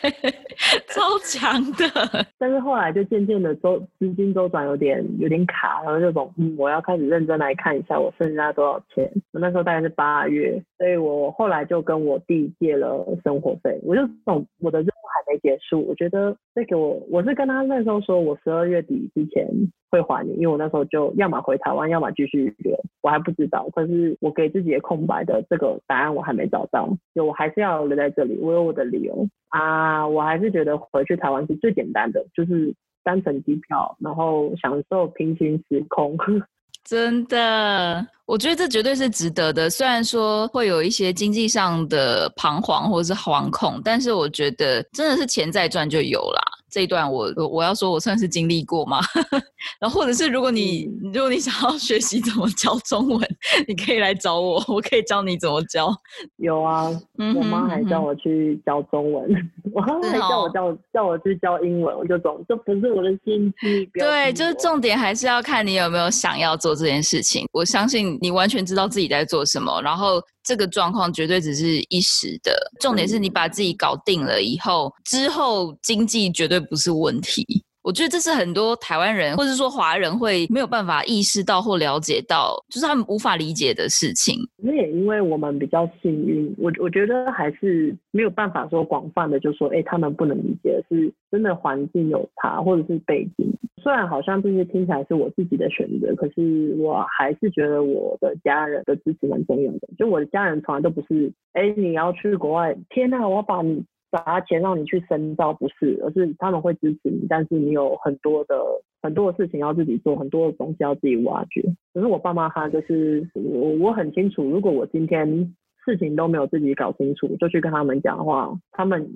[0.88, 2.26] 超强的。
[2.38, 9.10] 但是后来就渐渐的周资金周转有点有点卡，然后就种嗯，我要开始认真来看一下我剩下多少钱。
[9.32, 12.52] 我那时候大概是八月，所以我后来就跟我弟。
[12.62, 15.84] 借了生活费，我就懂我的任务还没结束。
[15.88, 19.48] 我觉得这个我我是跟他那时候说，我十二月底之前
[19.90, 23.68] 会还你，因为我那时候就要么回台湾，要么继续留，我还不知道。
[23.74, 30.06] 可是我给自己的空白的这个答案我还没找到，就我还是要留在这里，我有我的理由啊。
[30.06, 36.16] 我还是觉得回去台湾是最简单的，就是单程机票，然后享受平行时空。
[36.84, 39.70] 真的，我觉得这绝对是值得的。
[39.70, 46.42] 虽然说会有一些经济上的彷徨或者是惶恐，但是我觉得真的是钱再赚就有啦。
[46.72, 48.98] 这一段我我要说，我算是经历过吗？
[49.78, 53.20] 然后或者是如果你如果你想要学习怎么教中文，
[53.68, 55.94] 你可以来找我，我可以教你怎么教。
[56.38, 56.88] 有啊，
[57.36, 59.30] 我妈还叫我去教中文，
[59.72, 63.88] 我还叫我教叫我去教英文，我就懂，这不是我的兴趣。
[63.92, 67.46] 对，就是重点还是要看你有没有想要做这件事情。
[67.52, 70.22] 我相信你完全知道自己在做什么，然后。
[70.44, 77.44] 这个状况绝对只是一时的，重点是你把自己搞定了以后，之后经济绝对不是问题。
[77.82, 84.36] 我觉得这是很多台湾人或者说华人会没有办法意识到或了解到，就是他们无法理解的事情。
[84.56, 93.52] 那也因为我们比较幸运，我我觉得还是没有办法说广泛的就说，哎，他们不能理解，是真的环境有差，或者是背景。
[93.82, 99.88] 虽然好像这些听起来是我自己的选择，可是我还是觉得我的家人的支持蛮重要的。
[99.98, 103.82] 就我的家人从来都不是，哎，你要去国外，天哪，我要把你。
[104.12, 108.54] 砸钱让你去深造不是，而是他们会支持你，但是你有很多的
[109.00, 111.62] 很多的事情要自己做，很多的东西要自己挖掘。
[111.94, 119.08] 可是我爸妈他就是我我很清楚，如果我今天事情都没有自己搞清楚，就去跟他们讲的话，他们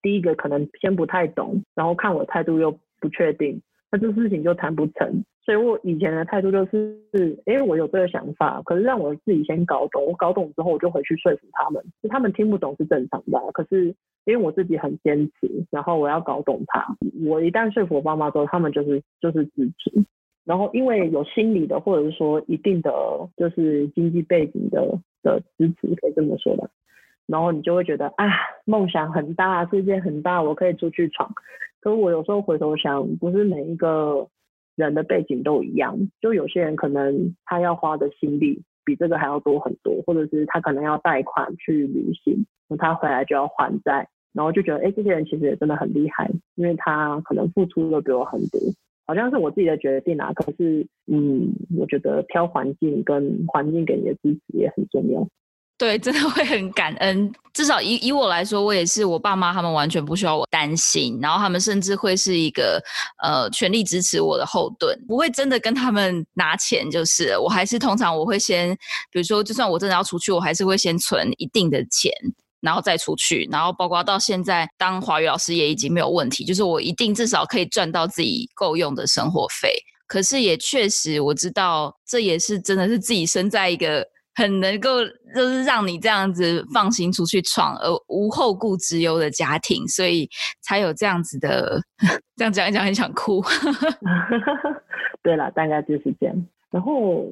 [0.00, 3.60] 第一个可能先不太懂，然后看我态度又不确定，
[3.92, 5.22] 那这事情就谈不成。
[5.48, 6.94] 所以我以前的态度就是，
[7.46, 13.40] 哎，我有这个想法，可是让我自己先搞懂，我搞懂之后我就回去说服他们，就他们听不懂是正常的。
[13.54, 13.86] 可是
[14.26, 16.86] 因为我自己很坚持，然后我要搞懂他，
[17.26, 19.90] 我一旦说服我爸妈之后，他们就是就是支持。
[20.44, 22.92] 然后因为有心理的或者是说一定的
[23.38, 26.68] 就是经济背景的的支持，可以这么说吧。
[27.26, 28.26] 然后你就会觉得啊，
[28.66, 31.32] 梦想很大，世界很大，我可以出去闯。
[31.80, 34.28] 可是我有时候回头想，不是每一个。
[34.84, 42.46] 人的背景都一样，就有些人可能他要花的心力比这个还要多很多，或者是他可能要贷款去旅行，
[42.78, 48.60] 他回来就要还债，然后就觉得，哎，这些人其实也真的很厉害，因为他可能付出的比我很多，
[49.06, 50.32] 好像是我自己的决定啊。
[50.32, 55.26] 可是，嗯，我觉得挑环境跟环境给你的支持也很重要。
[55.78, 57.32] 对，真的会很感恩。
[57.54, 62.82] 至少以以我来说，我也是我爸妈他们完全不需要我担心，然后他们甚至会是一个
[63.22, 66.90] 呃全力支持我的后盾，不会真的跟他们拿钱。
[66.90, 68.76] 就是我还是通常我会先，
[69.12, 72.12] 比如说就算我真的要出去，我还是会先存一定的钱，
[72.60, 73.48] 然后再出去。
[73.50, 79.72] 然后包括到现在当华语老师也已经没有问题，就是我一定至少可以赚到自己够用的生活费。
[80.08, 84.04] 可是也确实我知道，这也是真的是自己生在一个。
[84.38, 90.28] 很能够就是让你这样子放心出去闯，而无后顾之忧的家庭，所以
[90.60, 91.82] 才有这样子的。
[92.36, 93.42] 这样讲一讲，很想哭。
[95.24, 96.46] 对了，大概就是这样。
[96.70, 97.26] 然后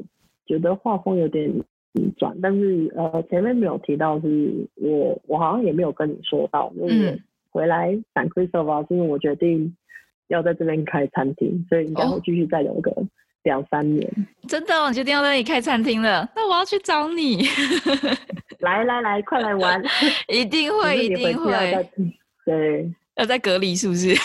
[0.48, 1.48] 觉得画风有点
[2.18, 9.76] 转，但是呃，前面没有提到，是我我好像也没有跟你说到，就是回来 San Cristobal，是因为我决定
[10.26, 12.90] 要在这边开餐厅，所以应该会继续再留个。
[13.46, 16.28] 两三年，真的，我决定要在那里开餐厅了。
[16.34, 17.46] 那我要去找你，
[18.58, 19.80] 来来来，快来玩，
[20.28, 21.88] 一定会，一定会，
[22.44, 22.92] 对。
[23.16, 24.14] 要在隔离是不是？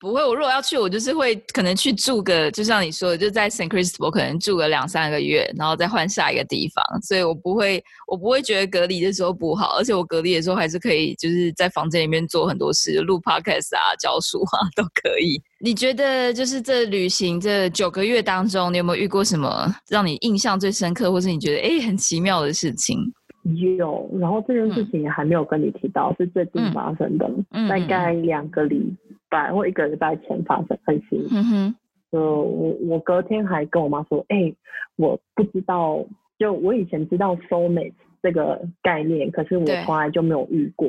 [0.00, 6.84] 不会，我如果要去，我就是会可能去住个，就像你说的，就在 Saint Cristobal 可能住个两三个月，然后再换下一个地方。
[7.02, 15.40] 所以我不会，我不会觉得隔离的时候不好，而且我隔离的时候还是可以，就是在房间里面做很多事，录 podcast 啊、教书啊 都可以。
[15.60, 22.98] 你觉得就是这旅行这九个月当中，你有没有遇过什么让你印象最深刻，或是你觉得哎很奇妙的事情？
[23.42, 27.30] 有，然后这件事情也还没有跟你提到，是最近发生的，
[27.68, 28.94] 大概两个礼
[29.30, 31.24] 拜或一个礼拜前发生，很新。
[31.30, 31.74] 嗯哼，
[32.12, 34.52] 就我我隔天还跟我妈说，哎，
[34.96, 36.04] 我不知道，
[36.38, 40.88] 就我以前知道 soulmate 这个概念，可是我从来就没有遇过。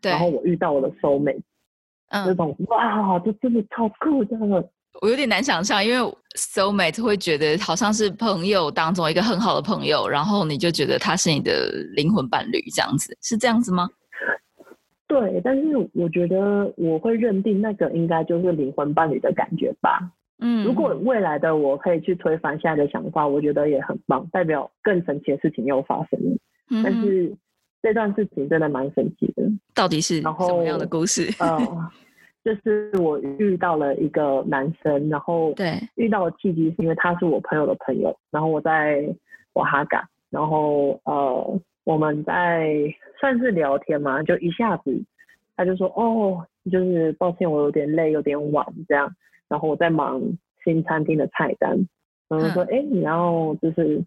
[0.00, 0.12] 对。
[0.12, 1.42] 然后我遇到我的 soulmate，
[2.24, 4.36] 这种哇，这真的超酷的。
[5.00, 13.88] 我有点难想象，因为 soulmate 会觉得好像是朋友当中一个很好的朋友，然后你就觉得他是你的灵魂伴侣，这样子是这样子吗？
[15.06, 15.62] 对，但是
[15.94, 20.10] 我觉得我会认定那个应该就是灵魂伴侣的感觉吧。
[20.40, 26.36] 嗯，如果未来的我可以去推翻现在的想法，我觉得也很棒，代表更神奇的事情又发生了。
[26.84, 27.34] 但是
[27.82, 29.42] 这段事情真的蛮神奇的。
[29.74, 31.32] 到底是什么样的故事？
[31.40, 31.58] 呃，
[32.44, 39.04] 就是我遇到了一个男生，然后对遇到的契机是因为他是我朋友的朋友，然后我在
[39.54, 42.72] 瓦哈嘎，然后呃我们在
[43.20, 45.02] 算是聊天嘛，就一下子
[45.56, 49.14] 他就说哦，就是抱歉我有点累，有点晚这样，
[49.48, 50.22] 然后我在忙
[50.64, 51.86] 新餐厅的菜单，
[52.28, 54.02] 然后说哎你要就是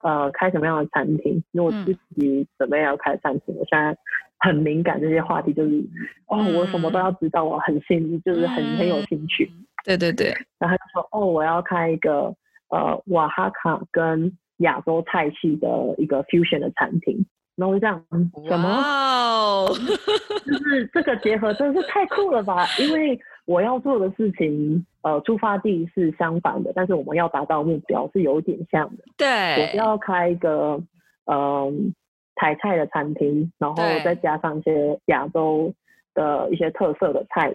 [0.00, 1.42] 呃开什么样的餐厅？
[1.50, 3.96] 因为我自己准备要开餐厅，我现在。
[4.44, 5.70] 很敏感这些话题，就是
[6.26, 9.48] 哦，我什么都要知道，我很兴，就是很很有兴趣。
[9.84, 10.34] 对对对。
[10.58, 12.34] 然后他就说，哦，我要开一个
[12.70, 17.24] 呃瓦哈卡跟亚洲菜系的一个 fusion 的餐厅。
[17.54, 18.04] 然后我就这样，
[18.48, 19.68] 什么？
[20.44, 22.66] 就是这个结合真的是太酷了吧？
[22.80, 29.04] 因为我要做的事情，呃，出发地是相反的，但是我们要达到目标是有点像的。
[29.16, 29.28] 对。
[29.62, 30.82] 我是要开一个，
[31.26, 31.94] 嗯。
[32.34, 35.72] 台菜的餐厅，然后再加上一些亚洲
[36.14, 37.54] 的一些特色的菜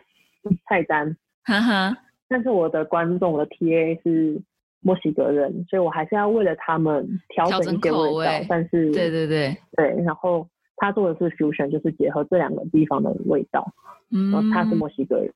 [0.68, 1.16] 菜单。
[1.44, 1.98] 哈哈。
[2.28, 4.42] 但是我的观众的 TA 是
[4.82, 8.46] 墨西哥人，所以我还是要为了他们调整一些味道。
[8.48, 10.04] 但是，对对对对。
[10.04, 13.74] 然后他做的是 fusion，就是结合这两个地方的味道。
[14.12, 14.32] 嗯。
[14.32, 15.34] 然后他是墨西哥人。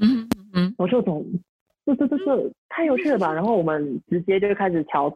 [0.00, 0.74] 嗯嗯。
[0.78, 1.24] 我就懂，
[1.86, 3.32] 这这这这太有趣了吧？
[3.32, 5.14] 然后我们直接就开始调。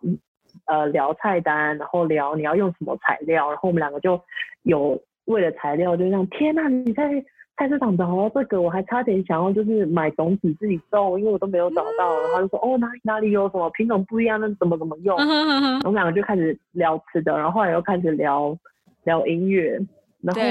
[0.67, 4.21] 呃，聊菜单，然后聊你要用什么材料，然后我们两个就
[4.63, 6.27] 有为了材料，就这样。
[6.27, 7.09] 天呐，你在
[7.57, 12.21] 菜市场找到这个，我还差点想要就是买种子自己种，因为我都没有找到。
[12.21, 15.17] 然后就说哦，哪里哪里有什么品种不一样，那怎么怎么用？
[15.17, 18.57] 我们两个就开始聊吃的，然后后来又开始聊
[19.05, 19.79] 聊音乐，
[20.21, 20.43] 然后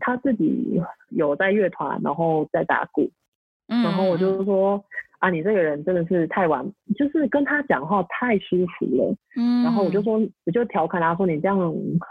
[0.00, 3.10] 他自己有在乐团，然后在打鼓，
[3.66, 4.82] 然后我就说。
[5.18, 6.64] 啊，你这个人真的是太完，
[6.96, 9.14] 就是跟他讲话太舒服了。
[9.36, 11.58] 嗯，然后我就说，我就调侃他说：“你这样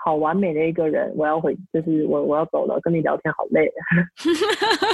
[0.03, 3.71] 好完美的一个人，我要回，就是我我要走了，跟你聊天好累。”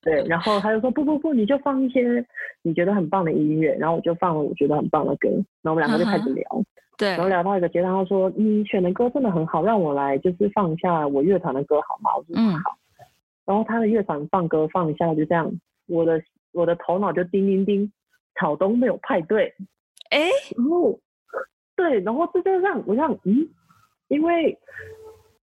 [0.00, 2.24] 对，然后他就说：“不不不，你就放一些
[2.62, 5.28] 你觉得很棒的音乐。”然后我就放了我觉得很棒的歌，
[5.60, 6.44] 然后我们两个就开始聊。
[6.96, 12.78] 对，然后聊到一个阶段，他说：“你选的歌真的很好，让我来就是放一下我乐团的歌好吗？”我说：“嗯，好。”
[13.44, 15.52] 然后他的乐团放歌放一下，就这样，
[15.86, 16.22] 我的。
[16.52, 17.92] 我的头脑就叮叮叮，
[18.38, 19.54] 草东没有派对，
[20.10, 20.98] 哎，然后
[21.76, 23.48] 对，然后就这样，我想，嗯，
[24.08, 24.58] 因为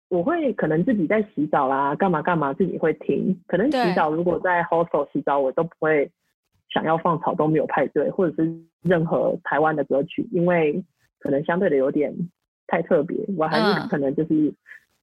[0.10, 3.41] 我会可能自己在洗澡啦，干嘛干嘛，自己会听。
[3.48, 6.12] 可能洗澡如果在 hostel 洗澡，我都不会
[6.70, 10.84] 想要放草东没有派对，或者是任何台湾的歌曲，因为
[11.20, 12.16] 可能相对的有点
[12.68, 13.18] 太特别。
[13.38, 14.54] 我还是可能就是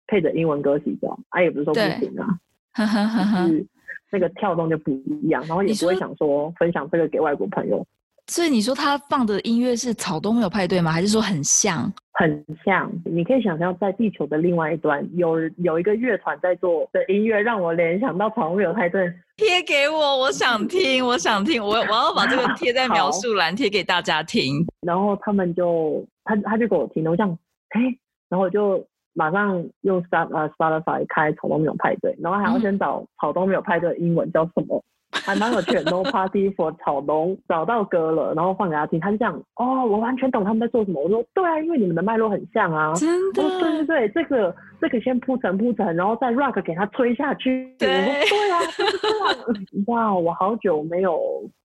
[0.07, 2.40] 配着英文歌洗澡，啊，也不是说不行啊，
[3.47, 3.66] 是。
[4.11, 7.84] 那个跳动就不一样，然后也不会想说分享这个给外国朋友。
[8.28, 10.93] 所以你说他放的音乐是草东没有派对吗？
[10.93, 11.93] 还是说很像？
[12.12, 12.90] 很像。
[13.05, 19.12] 你可以想象在地球的另外一端有有一个乐团在做的音乐，让我联想到草东没有派对。
[19.36, 24.64] 贴给我，我想听，我想听，我我要把这个贴在 描述栏贴给大家听。
[24.82, 27.28] 然后他们就他他就给我听，我想
[27.70, 27.80] 哎，
[28.28, 28.86] 然后我就。
[29.14, 34.82] 马上用 Sp 呃 Spotify 开草东没有派对，然后还要先找草东没有派对英文叫什么，
[35.12, 35.82] 还蛮有趣的。
[35.90, 41.02] No Party for 草东找到歌了，然后放给他听，他就这样哦，我完全懂他们在做什么。
[41.02, 42.94] 我说对啊，因为你们的脉络很像啊。
[42.94, 43.42] 真的。
[43.42, 47.74] 对对对，这个这个先铺陈铺陈，然后再 Rock 给他吹下去。
[47.78, 47.88] 对。
[47.88, 49.84] 对啊，就是这样。
[49.88, 51.20] 哇，我好久没有。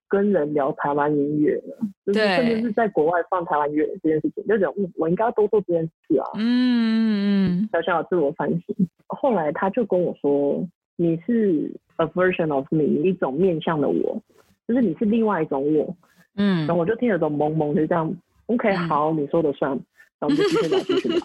[0.10, 6.26] 跟人聊台湾音乐了，就是甚至是在国外放台湾音乐这件事情，就觉得嗯，我应该要多做这件事啊。
[6.36, 8.76] 嗯嗯小小的自我反省。
[9.08, 14.22] 后来他就跟我说：“你是 a version of me，一种面向的我，
[14.68, 15.96] 就是你是另外一种我。”
[16.36, 16.66] 嗯。
[16.66, 18.14] 然后我就听得懂懵懵，就这样。
[18.46, 19.72] OK，好，你说的算。
[20.20, 21.20] 然后我们就继续聊，继续聊。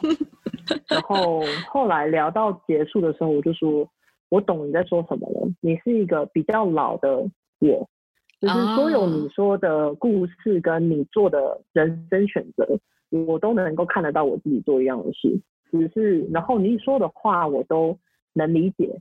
[0.89, 3.89] 然后后来聊到结束的时候，我就说
[4.29, 5.49] ：“我懂你在说什么了。
[5.61, 7.25] 你是一个比较老的
[7.61, 7.89] 我。”
[8.43, 12.67] 就是所有你说的故事跟你做的人生选择，
[13.11, 15.41] 我都能够看得到我自己做一样的事，
[15.71, 17.97] 只是然后你说的话我都
[18.33, 18.99] 能理解，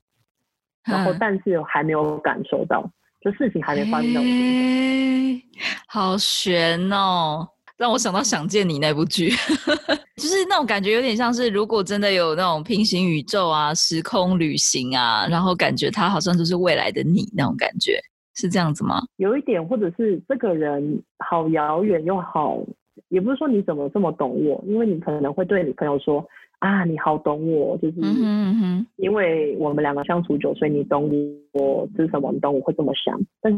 [0.86, 2.88] 然后但是还没有感受到，
[3.20, 5.42] 就事情还没发生到我身上。
[5.88, 9.32] 好悬哦，让我想到《想见你》那部剧，
[10.18, 18.00] 就是那种感觉有点像是如果真的有那种平行宇宙啊、时空旅行啊，然后感觉他好像就是未来的你那种感觉。
[18.42, 19.02] 是这样子吗？
[19.18, 22.60] 有一点，或者是这个人好遥远又好，
[23.10, 26.26] 也不是说你怎么这么懂我，因为你可能会对你朋友说
[26.58, 27.98] 啊，你好懂我，就是
[28.96, 31.08] 因为我们两个相处久，所以你懂
[31.54, 33.20] 我是什么，你懂我会这么想。
[33.42, 33.54] 但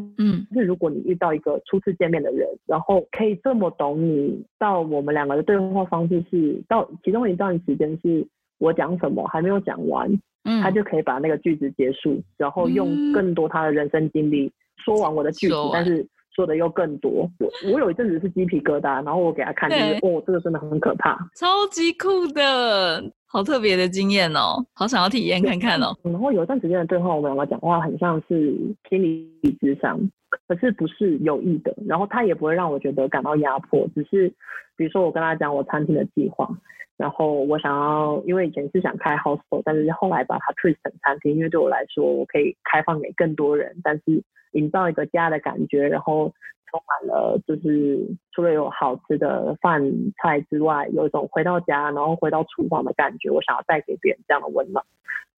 [0.53, 8.27] 是如果你遇到一个初次见面的人，然后可以这么懂你，到我们两个的对话方式是到其中一段时间是。
[8.59, 10.09] 我讲什么还没有讲完，
[10.45, 14.49] 嗯，他就可以把那个句子结束，然后用更多他的人生经历
[14.83, 16.05] 说完我的句子，但是
[16.35, 17.29] 说的又更多。
[17.39, 23.03] 我我有一阵子是鸡皮疙瘩，然后我给他看，就是哦，这个真的很可怕，超级酷的。
[23.25, 25.91] 好特别的经验哦，好想要体验看看哦。
[26.03, 28.55] 然后有一段时间的对话，我们两个讲话很像是
[28.87, 29.27] 心理
[29.59, 29.99] 智商，
[30.47, 31.75] 可是不是有意的。
[31.87, 34.29] 然后他也不会让我觉得感到压迫，只是
[34.75, 36.49] 比如说我跟他讲我餐厅的计划，
[36.97, 46.33] 然后我想要，因为以前是想开 hostel，但是后来把它 twist 成餐厅，因为对我来说我可以开放给更多人，但是营造一个家的感觉，然后。
[46.73, 47.99] 充满了，就是
[48.31, 49.79] 除了有好吃的饭
[50.17, 53.29] 菜之外，有一种回到家，然后回到厨房的感觉。
[53.29, 54.83] 我想要带给别人这样的温暖。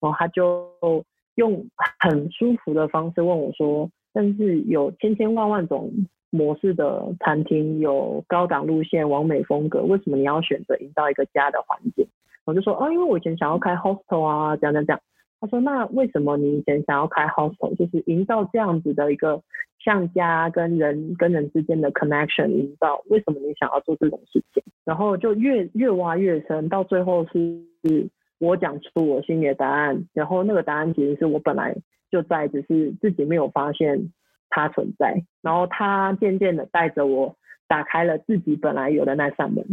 [0.00, 0.66] 然后他就
[1.34, 1.66] 用
[2.00, 5.92] 很舒服的方式问我说：“但是有千千万万种
[6.30, 12.06] 模式的餐厅，有高档路线、完美风格，为什么你要选择营造一个家的环境？”
[12.46, 15.00] 我就说：“哦，因为我以前想要开 hostel 啊，这样这样这样。”
[15.38, 19.42] 他说：“那为什么你以前想要开 hostel，就是营造这样子的一个
[19.84, 23.02] 像家跟人跟人之间的 connection 营造？
[23.10, 24.62] 为什么你想要做这种事情？
[24.86, 28.08] 然后就越越挖越深，到最后是
[28.38, 30.06] 我讲出我心里的答案。
[30.14, 31.76] 然后那个答案其实是我本来
[32.10, 34.12] 就在，只是自己没有发现
[34.50, 35.14] 它存在。
[35.42, 37.36] 然后它渐渐的带着我
[37.68, 39.64] 打开了自己本来有的那扇门。”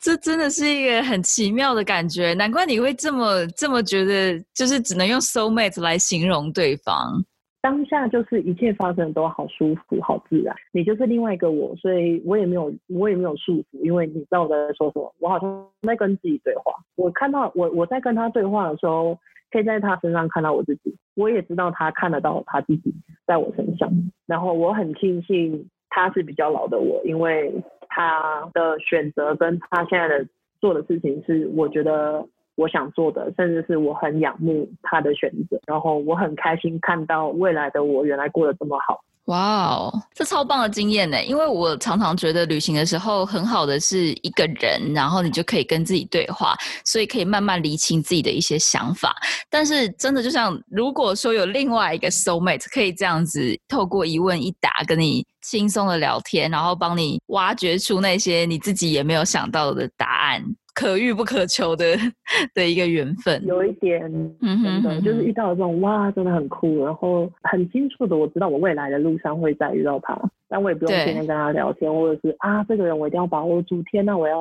[0.00, 7.24] 这真的是一个很奇妙的感觉，难怪你会这么这么觉得，就是只能用 soul mate 来形容对方。
[7.62, 16.72] 当下就是一切发生都好舒服、好自然，你就是另外一个我，所以我也没有我也没有束缚，因为你知道我在说什么，我好像在跟自己对话。
[16.96, 19.16] 我看到我我在跟他对话的时候，
[19.50, 22.92] 可以在他身上看到我自己，我也知道他看得到他自己
[23.26, 23.90] 在我身上，
[24.26, 27.62] 然后我很庆幸他是比较老的我，因为。
[27.94, 30.26] 他的选择跟他现在的
[30.62, 32.26] 做的事情是我觉得
[32.62, 39.02] 我想做的，甚至是我很仰慕他的选择，然后我很开心看到未来的我原来过得这么好。
[39.26, 41.22] 哇哦，这超棒的经验呢！
[41.22, 49.14] 因为我常常觉得旅行的时候很好的是一个人，然后你就可以跟自己对话，所以可以慢慢理清自己的一些想法。
[49.48, 60.42] 但是真的就像如果说有另外一个 soul mate 可以这样子透过一问一答跟你轻松的聊天，然后帮你挖掘出那些你自己也没有想到的答案。
[60.74, 61.98] 可遇不可求的
[62.54, 64.00] 的一个缘分，有一点，
[64.40, 74.36] 真的就是遇到这种哇，真的很酷，然后很清楚的我知道我未来的路上会再遇到他，但我也不用天天跟他聊天，或者是啊这个人我一定要把握住，天呐，我要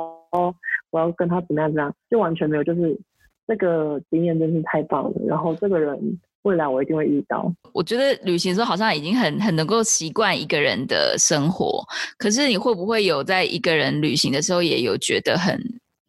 [0.89, 2.99] 我要跟他怎么样怎么样，就完全没有，就是
[3.47, 7.51] 这个经验真是太棒了，然后这个人未来我一定会遇到。
[7.73, 11.83] 我觉得旅行的时候好像已经很很能够习惯一个人的生活，
[12.17, 15.59] 可是你会不会有在一个人旅行的时候也有觉得很。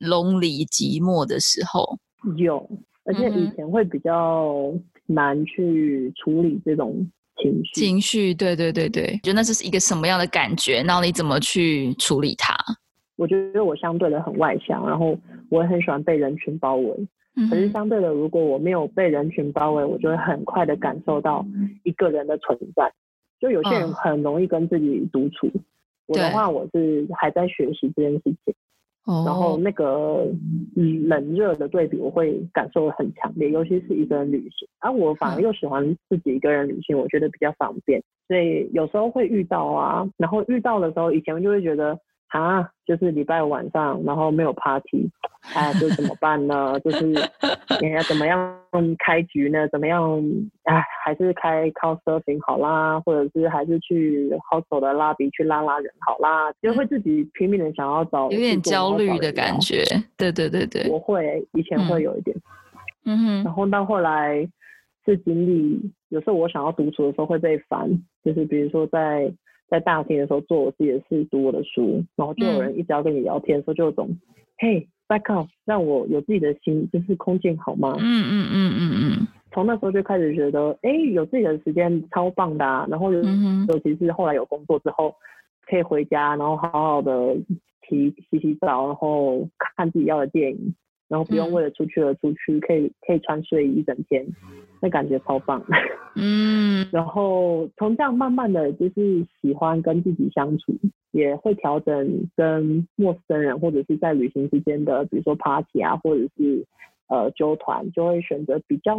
[0.02, 1.96] lonely 寂寞的时候
[2.36, 2.68] 有，
[3.04, 4.74] 而且以前会比较
[5.06, 7.08] 难去处理这种
[7.42, 7.72] 情绪。
[7.74, 10.82] 情绪，对对对对，觉得那是一个什么样的感觉？
[10.86, 12.56] 然后你怎么去处理它？
[13.16, 15.18] 我觉得我相对的很外向，然后
[15.50, 17.08] 我也很喜欢被人群包围。
[17.48, 21.44] 可是相对的，如果我没有被人群包围，我就会很快的感受到
[21.82, 22.92] 一个人的存在。
[23.40, 25.50] 就有些人很容易跟自己独处，
[26.06, 28.54] 我的话我是还在学习这件事情。
[29.04, 30.26] 然后那个
[30.76, 34.68] 嗯冷热的对比，我会感受很强烈，尤其是一个人旅行。
[34.80, 40.08] 而我反而又喜欢自己一个人旅行，我觉得比较方便，所以有时候会遇到啊。
[40.16, 41.98] 然后遇到的时候，以前就会觉得。
[42.40, 45.10] 啊，就是礼拜五晚上，然后没有 party，
[45.54, 46.80] 哎，就怎么办呢？
[46.80, 47.04] 就是
[47.82, 48.58] 你要怎么样
[48.98, 49.68] 开局呢？
[49.68, 50.00] 怎么样？
[50.64, 59.84] 哎，还是开 call surfing 好啦，或者是还是去 hostel 的拉比去拉拉人好啦，就会自己拼命的想要找，有点焦虑的感觉。
[60.16, 62.34] 对对对对，我会以前会有一点，
[63.04, 64.48] 嗯哼，然后到后来
[65.04, 67.90] 是经历，有时候我想要独处的时候会被烦，
[68.24, 69.32] 就是比如说在。
[69.72, 74.06] 在大厅的时候做我自己的事，读我的书，然后就有人一直要跟你聊天，说就有种，
[74.58, 77.96] 嘿，back off，让我有自己的心，就是空间好吗？
[77.98, 79.28] 嗯嗯嗯嗯嗯。
[79.50, 82.86] 从那时候就开始觉得，哎，有自己的时间超棒的啊。
[82.90, 85.14] 然后尤其是后来有工作之后，
[85.66, 87.34] 可以回家，然后好好的
[87.88, 90.74] 洗洗洗澡，然后看自己要的电影，
[91.12, 94.26] 然后不用为了出去而出去，可以可以穿睡衣一整天。
[94.80, 95.62] 那感觉超棒，
[96.16, 100.74] 嗯，然后从这样慢慢的就是喜欢跟自己相处，
[101.10, 106.64] 也会调整跟陌生人或者是在旅行之间的，比如说 party 啊，或者是
[107.08, 108.96] 呃纠团，就会选择比较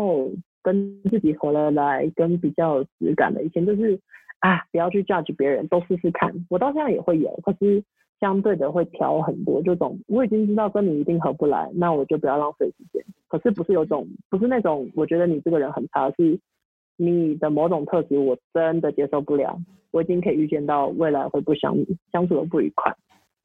[0.61, 3.43] 跟自己合得来，跟比较有质感的。
[3.43, 3.99] 以前就是
[4.39, 6.31] 啊，不要去 judge 别人，都试试看。
[6.51, 7.83] 我到现在也会有，可是
[8.23, 13.03] 相对的会挑很多，这种我已经知道跟你一定合不来，那我就不要浪费时间。
[13.27, 16.39] 可是不是有种不是那种我觉得你这个人很差，是
[16.95, 19.59] 你的某种特质我真的接受不了，
[19.91, 21.75] 我已经可以预见到未来会不相
[22.13, 22.95] 相处的不愉快，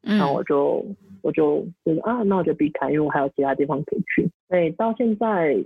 [0.03, 0.87] 然后我就
[1.23, 4.31] 我就就是啊，那我就避开，因为我还有其他地方可以去。
[4.49, 5.57] 所以到现在。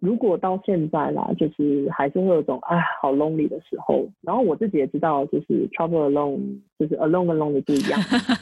[0.00, 8.00] 如果到现在啦，就是还是会有种啊好 lonely 的时候，然后我自己也知道，就是 travel alone，就是 alone 跟 lonely 不一样，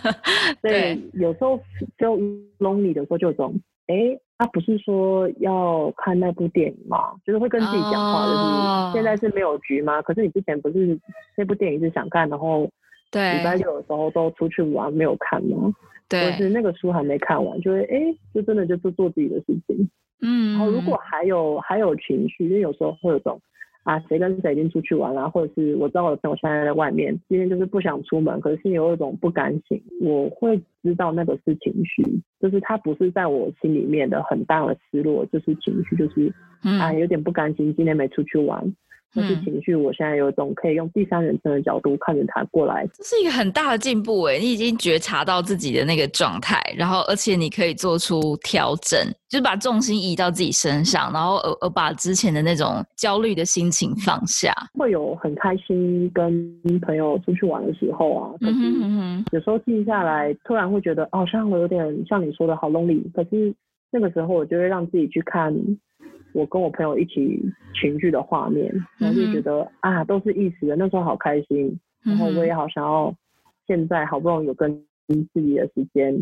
[0.62, 1.58] 所以有时候
[1.98, 2.16] 就
[2.60, 3.52] lonely 的时候就有种，
[3.88, 7.14] 哎，他不是说要看那部电影吗？
[7.26, 10.00] 就是会跟自己讲话，就是现在是没有局吗？
[10.02, 10.96] 可是你之前不是
[11.36, 12.70] 那部电影是想看，然后
[13.10, 15.72] 对礼拜六的时候都出去玩没有看吗？
[16.08, 19.90] 对，是那个书还没看完，就会哎，就真的就是做自己的事情。
[20.20, 23.40] 嗯，然后如果还有还有情绪，因为有时候会有种
[23.84, 32.02] 啊，谁跟谁已经出去玩了，或者是我知道我的朋友现在在外面，今天就是不想出门，可是心里有一种不甘心，我会知道那个是情绪，
[32.40, 38.74] 就是他不是在我心里面的很大的失落，就是情绪，就是啊有点不甘心，今天没出去玩。
[39.14, 44.38] 那是情绪，我现在有一种可以用第三人称的角度看着他过来，这是一个很大的进步诶！
[44.38, 48.98] 你已经觉察到自己的那个状态，然后而且你可以做出调整，
[49.28, 54.52] 就是把重心移到自己身上，然后而而把之前的那种焦虑的心情放下。
[54.78, 56.30] 会有很开心跟
[56.82, 58.54] 朋友出去玩的时候啊，可是
[59.32, 63.54] 有时候静下来，突然会觉得哦，像我有点像你说的好 lonely，可是
[63.90, 65.54] 那个时候我就会让自己去看。
[66.32, 67.40] 我跟我朋友一起
[67.74, 73.14] 群聚的画面，然后就觉得啊，都是一时的，那时候好开心，然后我也好想要，
[73.66, 74.84] 现在好不容易有跟
[75.32, 76.14] 自己的时间，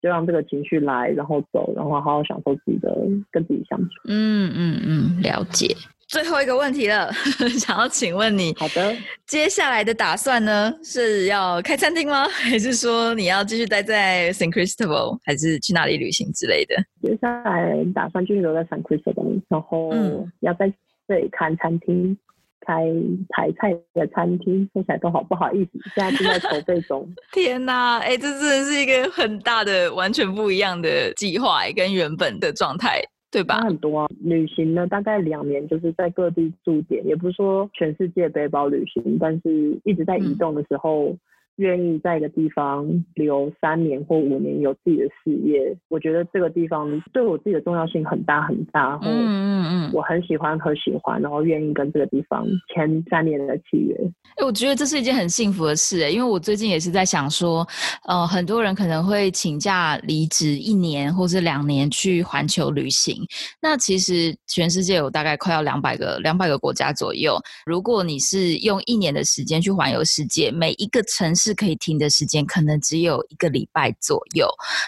[0.00, 3.88] 就让这个情绪来，然后走，然后好好享受自己的跟自己相处。
[4.08, 5.76] 嗯嗯嗯，了解。
[6.10, 7.08] 最后一个问题了，
[7.56, 8.96] 想要请问你，好的，
[9.28, 10.74] 接下来的打算呢？
[10.82, 12.26] 是要开餐厅吗？
[12.50, 16.74] 还是说你要继续待在 Saint Cristobal，还是去哪里旅行之类的？
[17.00, 19.92] 接下来打算继续留在 Saint Cristobal，然后
[20.40, 20.72] 要在
[21.06, 22.18] 这里开餐厅，
[22.66, 22.82] 开
[23.28, 27.08] 台菜的餐厅，说起来都好不好意思，现在正在筹备中。
[27.30, 33.00] 天哪，哎，这真的是一个很大的、完全不一样的计划，跟原本的状态。
[33.30, 33.60] 对吧？
[33.60, 41.16] 很多啊，旅行呢，大概两年，就是在各地驻点，也不是说全世界背包旅行，但是一直在移动的时候。
[41.60, 48.98] 愿意在一个地方留三年或五年，有自己的事业，我觉得这个地方对我自己的重要性很大很大。
[49.02, 53.94] 嗯嗯嗯，我很喜欢很喜欢，然后愿意跟这个地方签三年的契约。
[54.36, 57.66] 哎，我觉得这是一件很幸福的事哎，因为我最近也是在想说，
[58.08, 63.14] 呃，很多人可能会请假离职一年或是两年去环球旅行。
[63.60, 71.49] 那其实全世界有大概快要两百个两百个国家左右，如果你是用一年的时间去环游世界，每一个城市。
[71.50, 74.46] 是可以停的时间可能只有一个礼拜左右，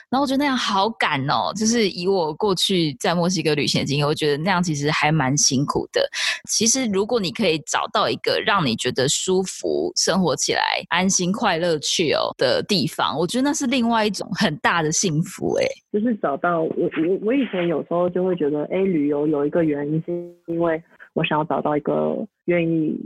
[0.08, 1.52] 然后我觉得那样好赶哦。
[1.56, 6.08] 就是以我过去在墨西哥旅行的经验，我觉得那样其实还蛮辛苦的。
[6.48, 15.54] 其实如果你可以找到一个让你觉得舒服、生活起来安心、快乐去哦的地方，我觉得那是另外一种很大的幸福。
[15.54, 20.12] 哎，就是找到我我我以前有时候就会觉得，哎，旅游有一个原因是
[20.46, 20.80] 因为
[21.14, 22.96] 我想要找到一个愿意。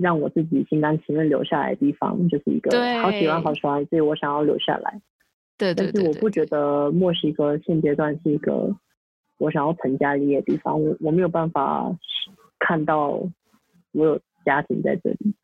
[0.00, 2.70] 让我自己心甘情愿留下来的地方，就是一个
[3.00, 5.00] 好喜欢、好喜欢，所以我想要留下来。
[5.56, 5.92] 对对对。
[5.92, 8.74] 但是我不觉得墨西哥现阶段是一个
[9.38, 11.96] 我想要成家立业的地方，我我没有办法
[12.58, 13.10] 看到
[13.92, 15.34] 我有家庭在这里。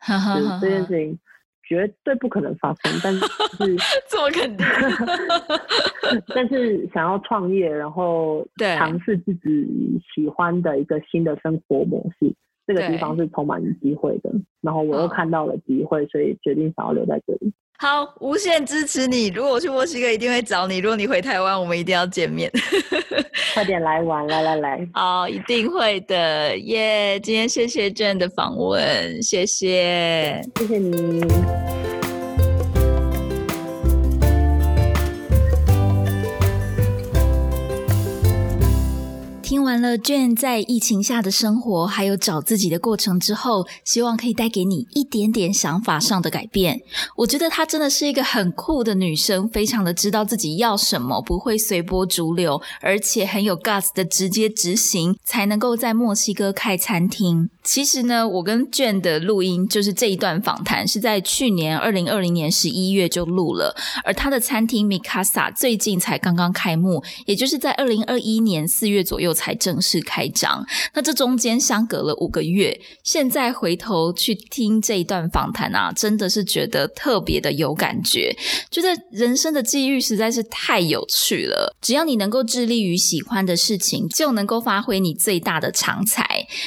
[0.61, 1.19] 这件事情
[1.63, 3.21] 绝对不可能发生，但是
[4.09, 4.67] 这么肯定。
[6.35, 12.35] 但是想要创业，然后尝试自己喜欢的一个新的生活模式。
[12.73, 17.53] 这个地方是充满机会的，然后我又看到了机会，所以决定想要留在这里。
[17.81, 19.27] 好，无限支持你。
[19.29, 20.79] 如果我去墨西哥，一定会找你。
[20.79, 22.49] 如果你回台湾，我们一定要见面。
[23.55, 24.89] 快点来玩，来来来。
[24.93, 26.57] 好，一定会的。
[26.59, 31.90] 耶，今天谢谢 Jane 的访问，谢谢，谢谢你。
[39.61, 46.81] 听完了卷在疫情下的生活，还有找自己的过程之后，希望可以带给你一点点想法上的改变。
[47.15, 57.51] 我觉得她真的是一个很酷的女生，非常的知道自己要什么，不会随波逐流，而且很有 guts 的直接执行，才能够在墨西哥开餐厅。
[57.65, 69.31] 其实呢，我跟卷的录音就是这一段访谈，是在去年二零二零年十一月就录了，而他的餐厅 Mikasa 最近才刚刚开幕，也就是在二零二一年四月左右。
[69.41, 70.67] 才正式开张。
[70.93, 78.37] 那这中间相隔了五个月，现在回头去听这一段访谈啊，真的是觉得特别的有感觉，
[78.71, 81.75] 觉得人生的际遇实在是太有趣了。
[81.81, 86.27] 只要你能够致力于喜欢的事情，就能够发挥你最大的长才。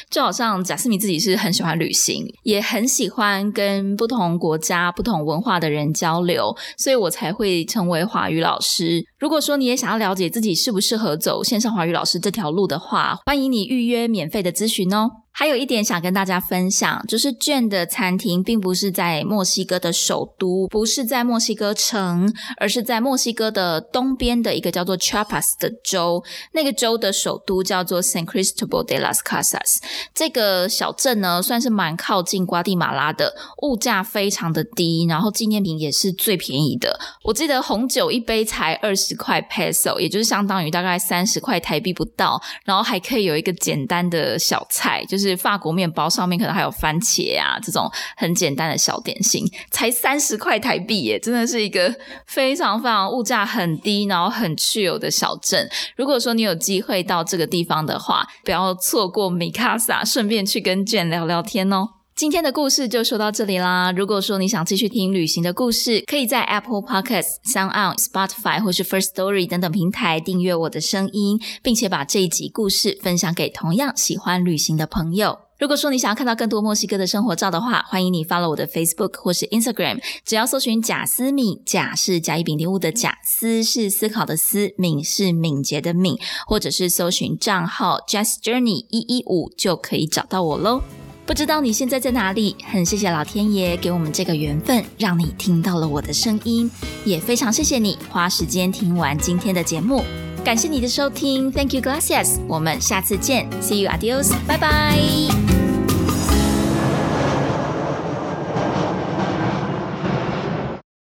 [0.10, 9.06] 就好像贾斯敏自己是很喜欢旅行，也很喜欢跟不同国家、不同文化的人交流，所以我才会成为华语老师。
[9.18, 15.23] 如果说你也想要了解自己适不适合走线上华语老师这条路的话，欢迎你预约免费的咨询哦。
[15.36, 26.24] 还有一点想跟大家分享，就是卷的餐厅并不是在墨西哥的首都，不是在墨西哥城，而是在墨西哥的东边的一个叫做 Chiapas 的州。
[26.52, 29.80] 那个州的首都叫做 San Cristobal de las Casas。
[30.14, 37.00] 这个小镇呢，算是蛮靠近瓜地马拉的，物价非常的低，然后纪念品也是最便宜的。
[37.24, 45.23] 我记得红酒一杯才二十块 peso，也就是相当于大概三十块台币不到，然后还可以有一个简单的小菜，就是。
[45.24, 51.94] 是法国面包上面可能还有番茄啊，这种很简单的小点心，才三十块台币耶，真的是一个
[52.28, 55.70] 非常非常物价很低，然后很去有的小镇。
[55.96, 62.03] 如果说你有机会到这个地方的话，不要错过米卡萨，顺便去跟卷聊聊天哦。
[62.16, 63.92] 今天的故事就说到这里啦。
[63.92, 75.40] 如果说你想继续听旅行的故事，可以在 Apple Podcasts、Sound On、Spotify 或是 First Story 等等平台订阅我的声音，并且把这一集故事分享给同样喜欢旅行的朋友。
[75.58, 90.84] 如果说你想要看到更多墨西哥的生活照的话，欢迎你 follow 我的 Facebook 或是 Instagram，只要搜寻贾思敏，贾是甲乙丙丁戊的贾，思是思考的思，敏是敏捷的敏，或者是搜寻账号 Just Journey 一一五就可以找到我喽。
[91.26, 92.56] 不知道你现在在哪里？
[92.70, 96.70] 很谢谢老天爷给我们这个缘分，让你听到了我的声音，
[97.06, 100.04] 也非常谢谢你花时间听完今天的节目。
[100.44, 102.38] 感谢你的收听，Thank you, gracias。
[102.48, 105.63] 我们下次见，See you, adios，拜拜。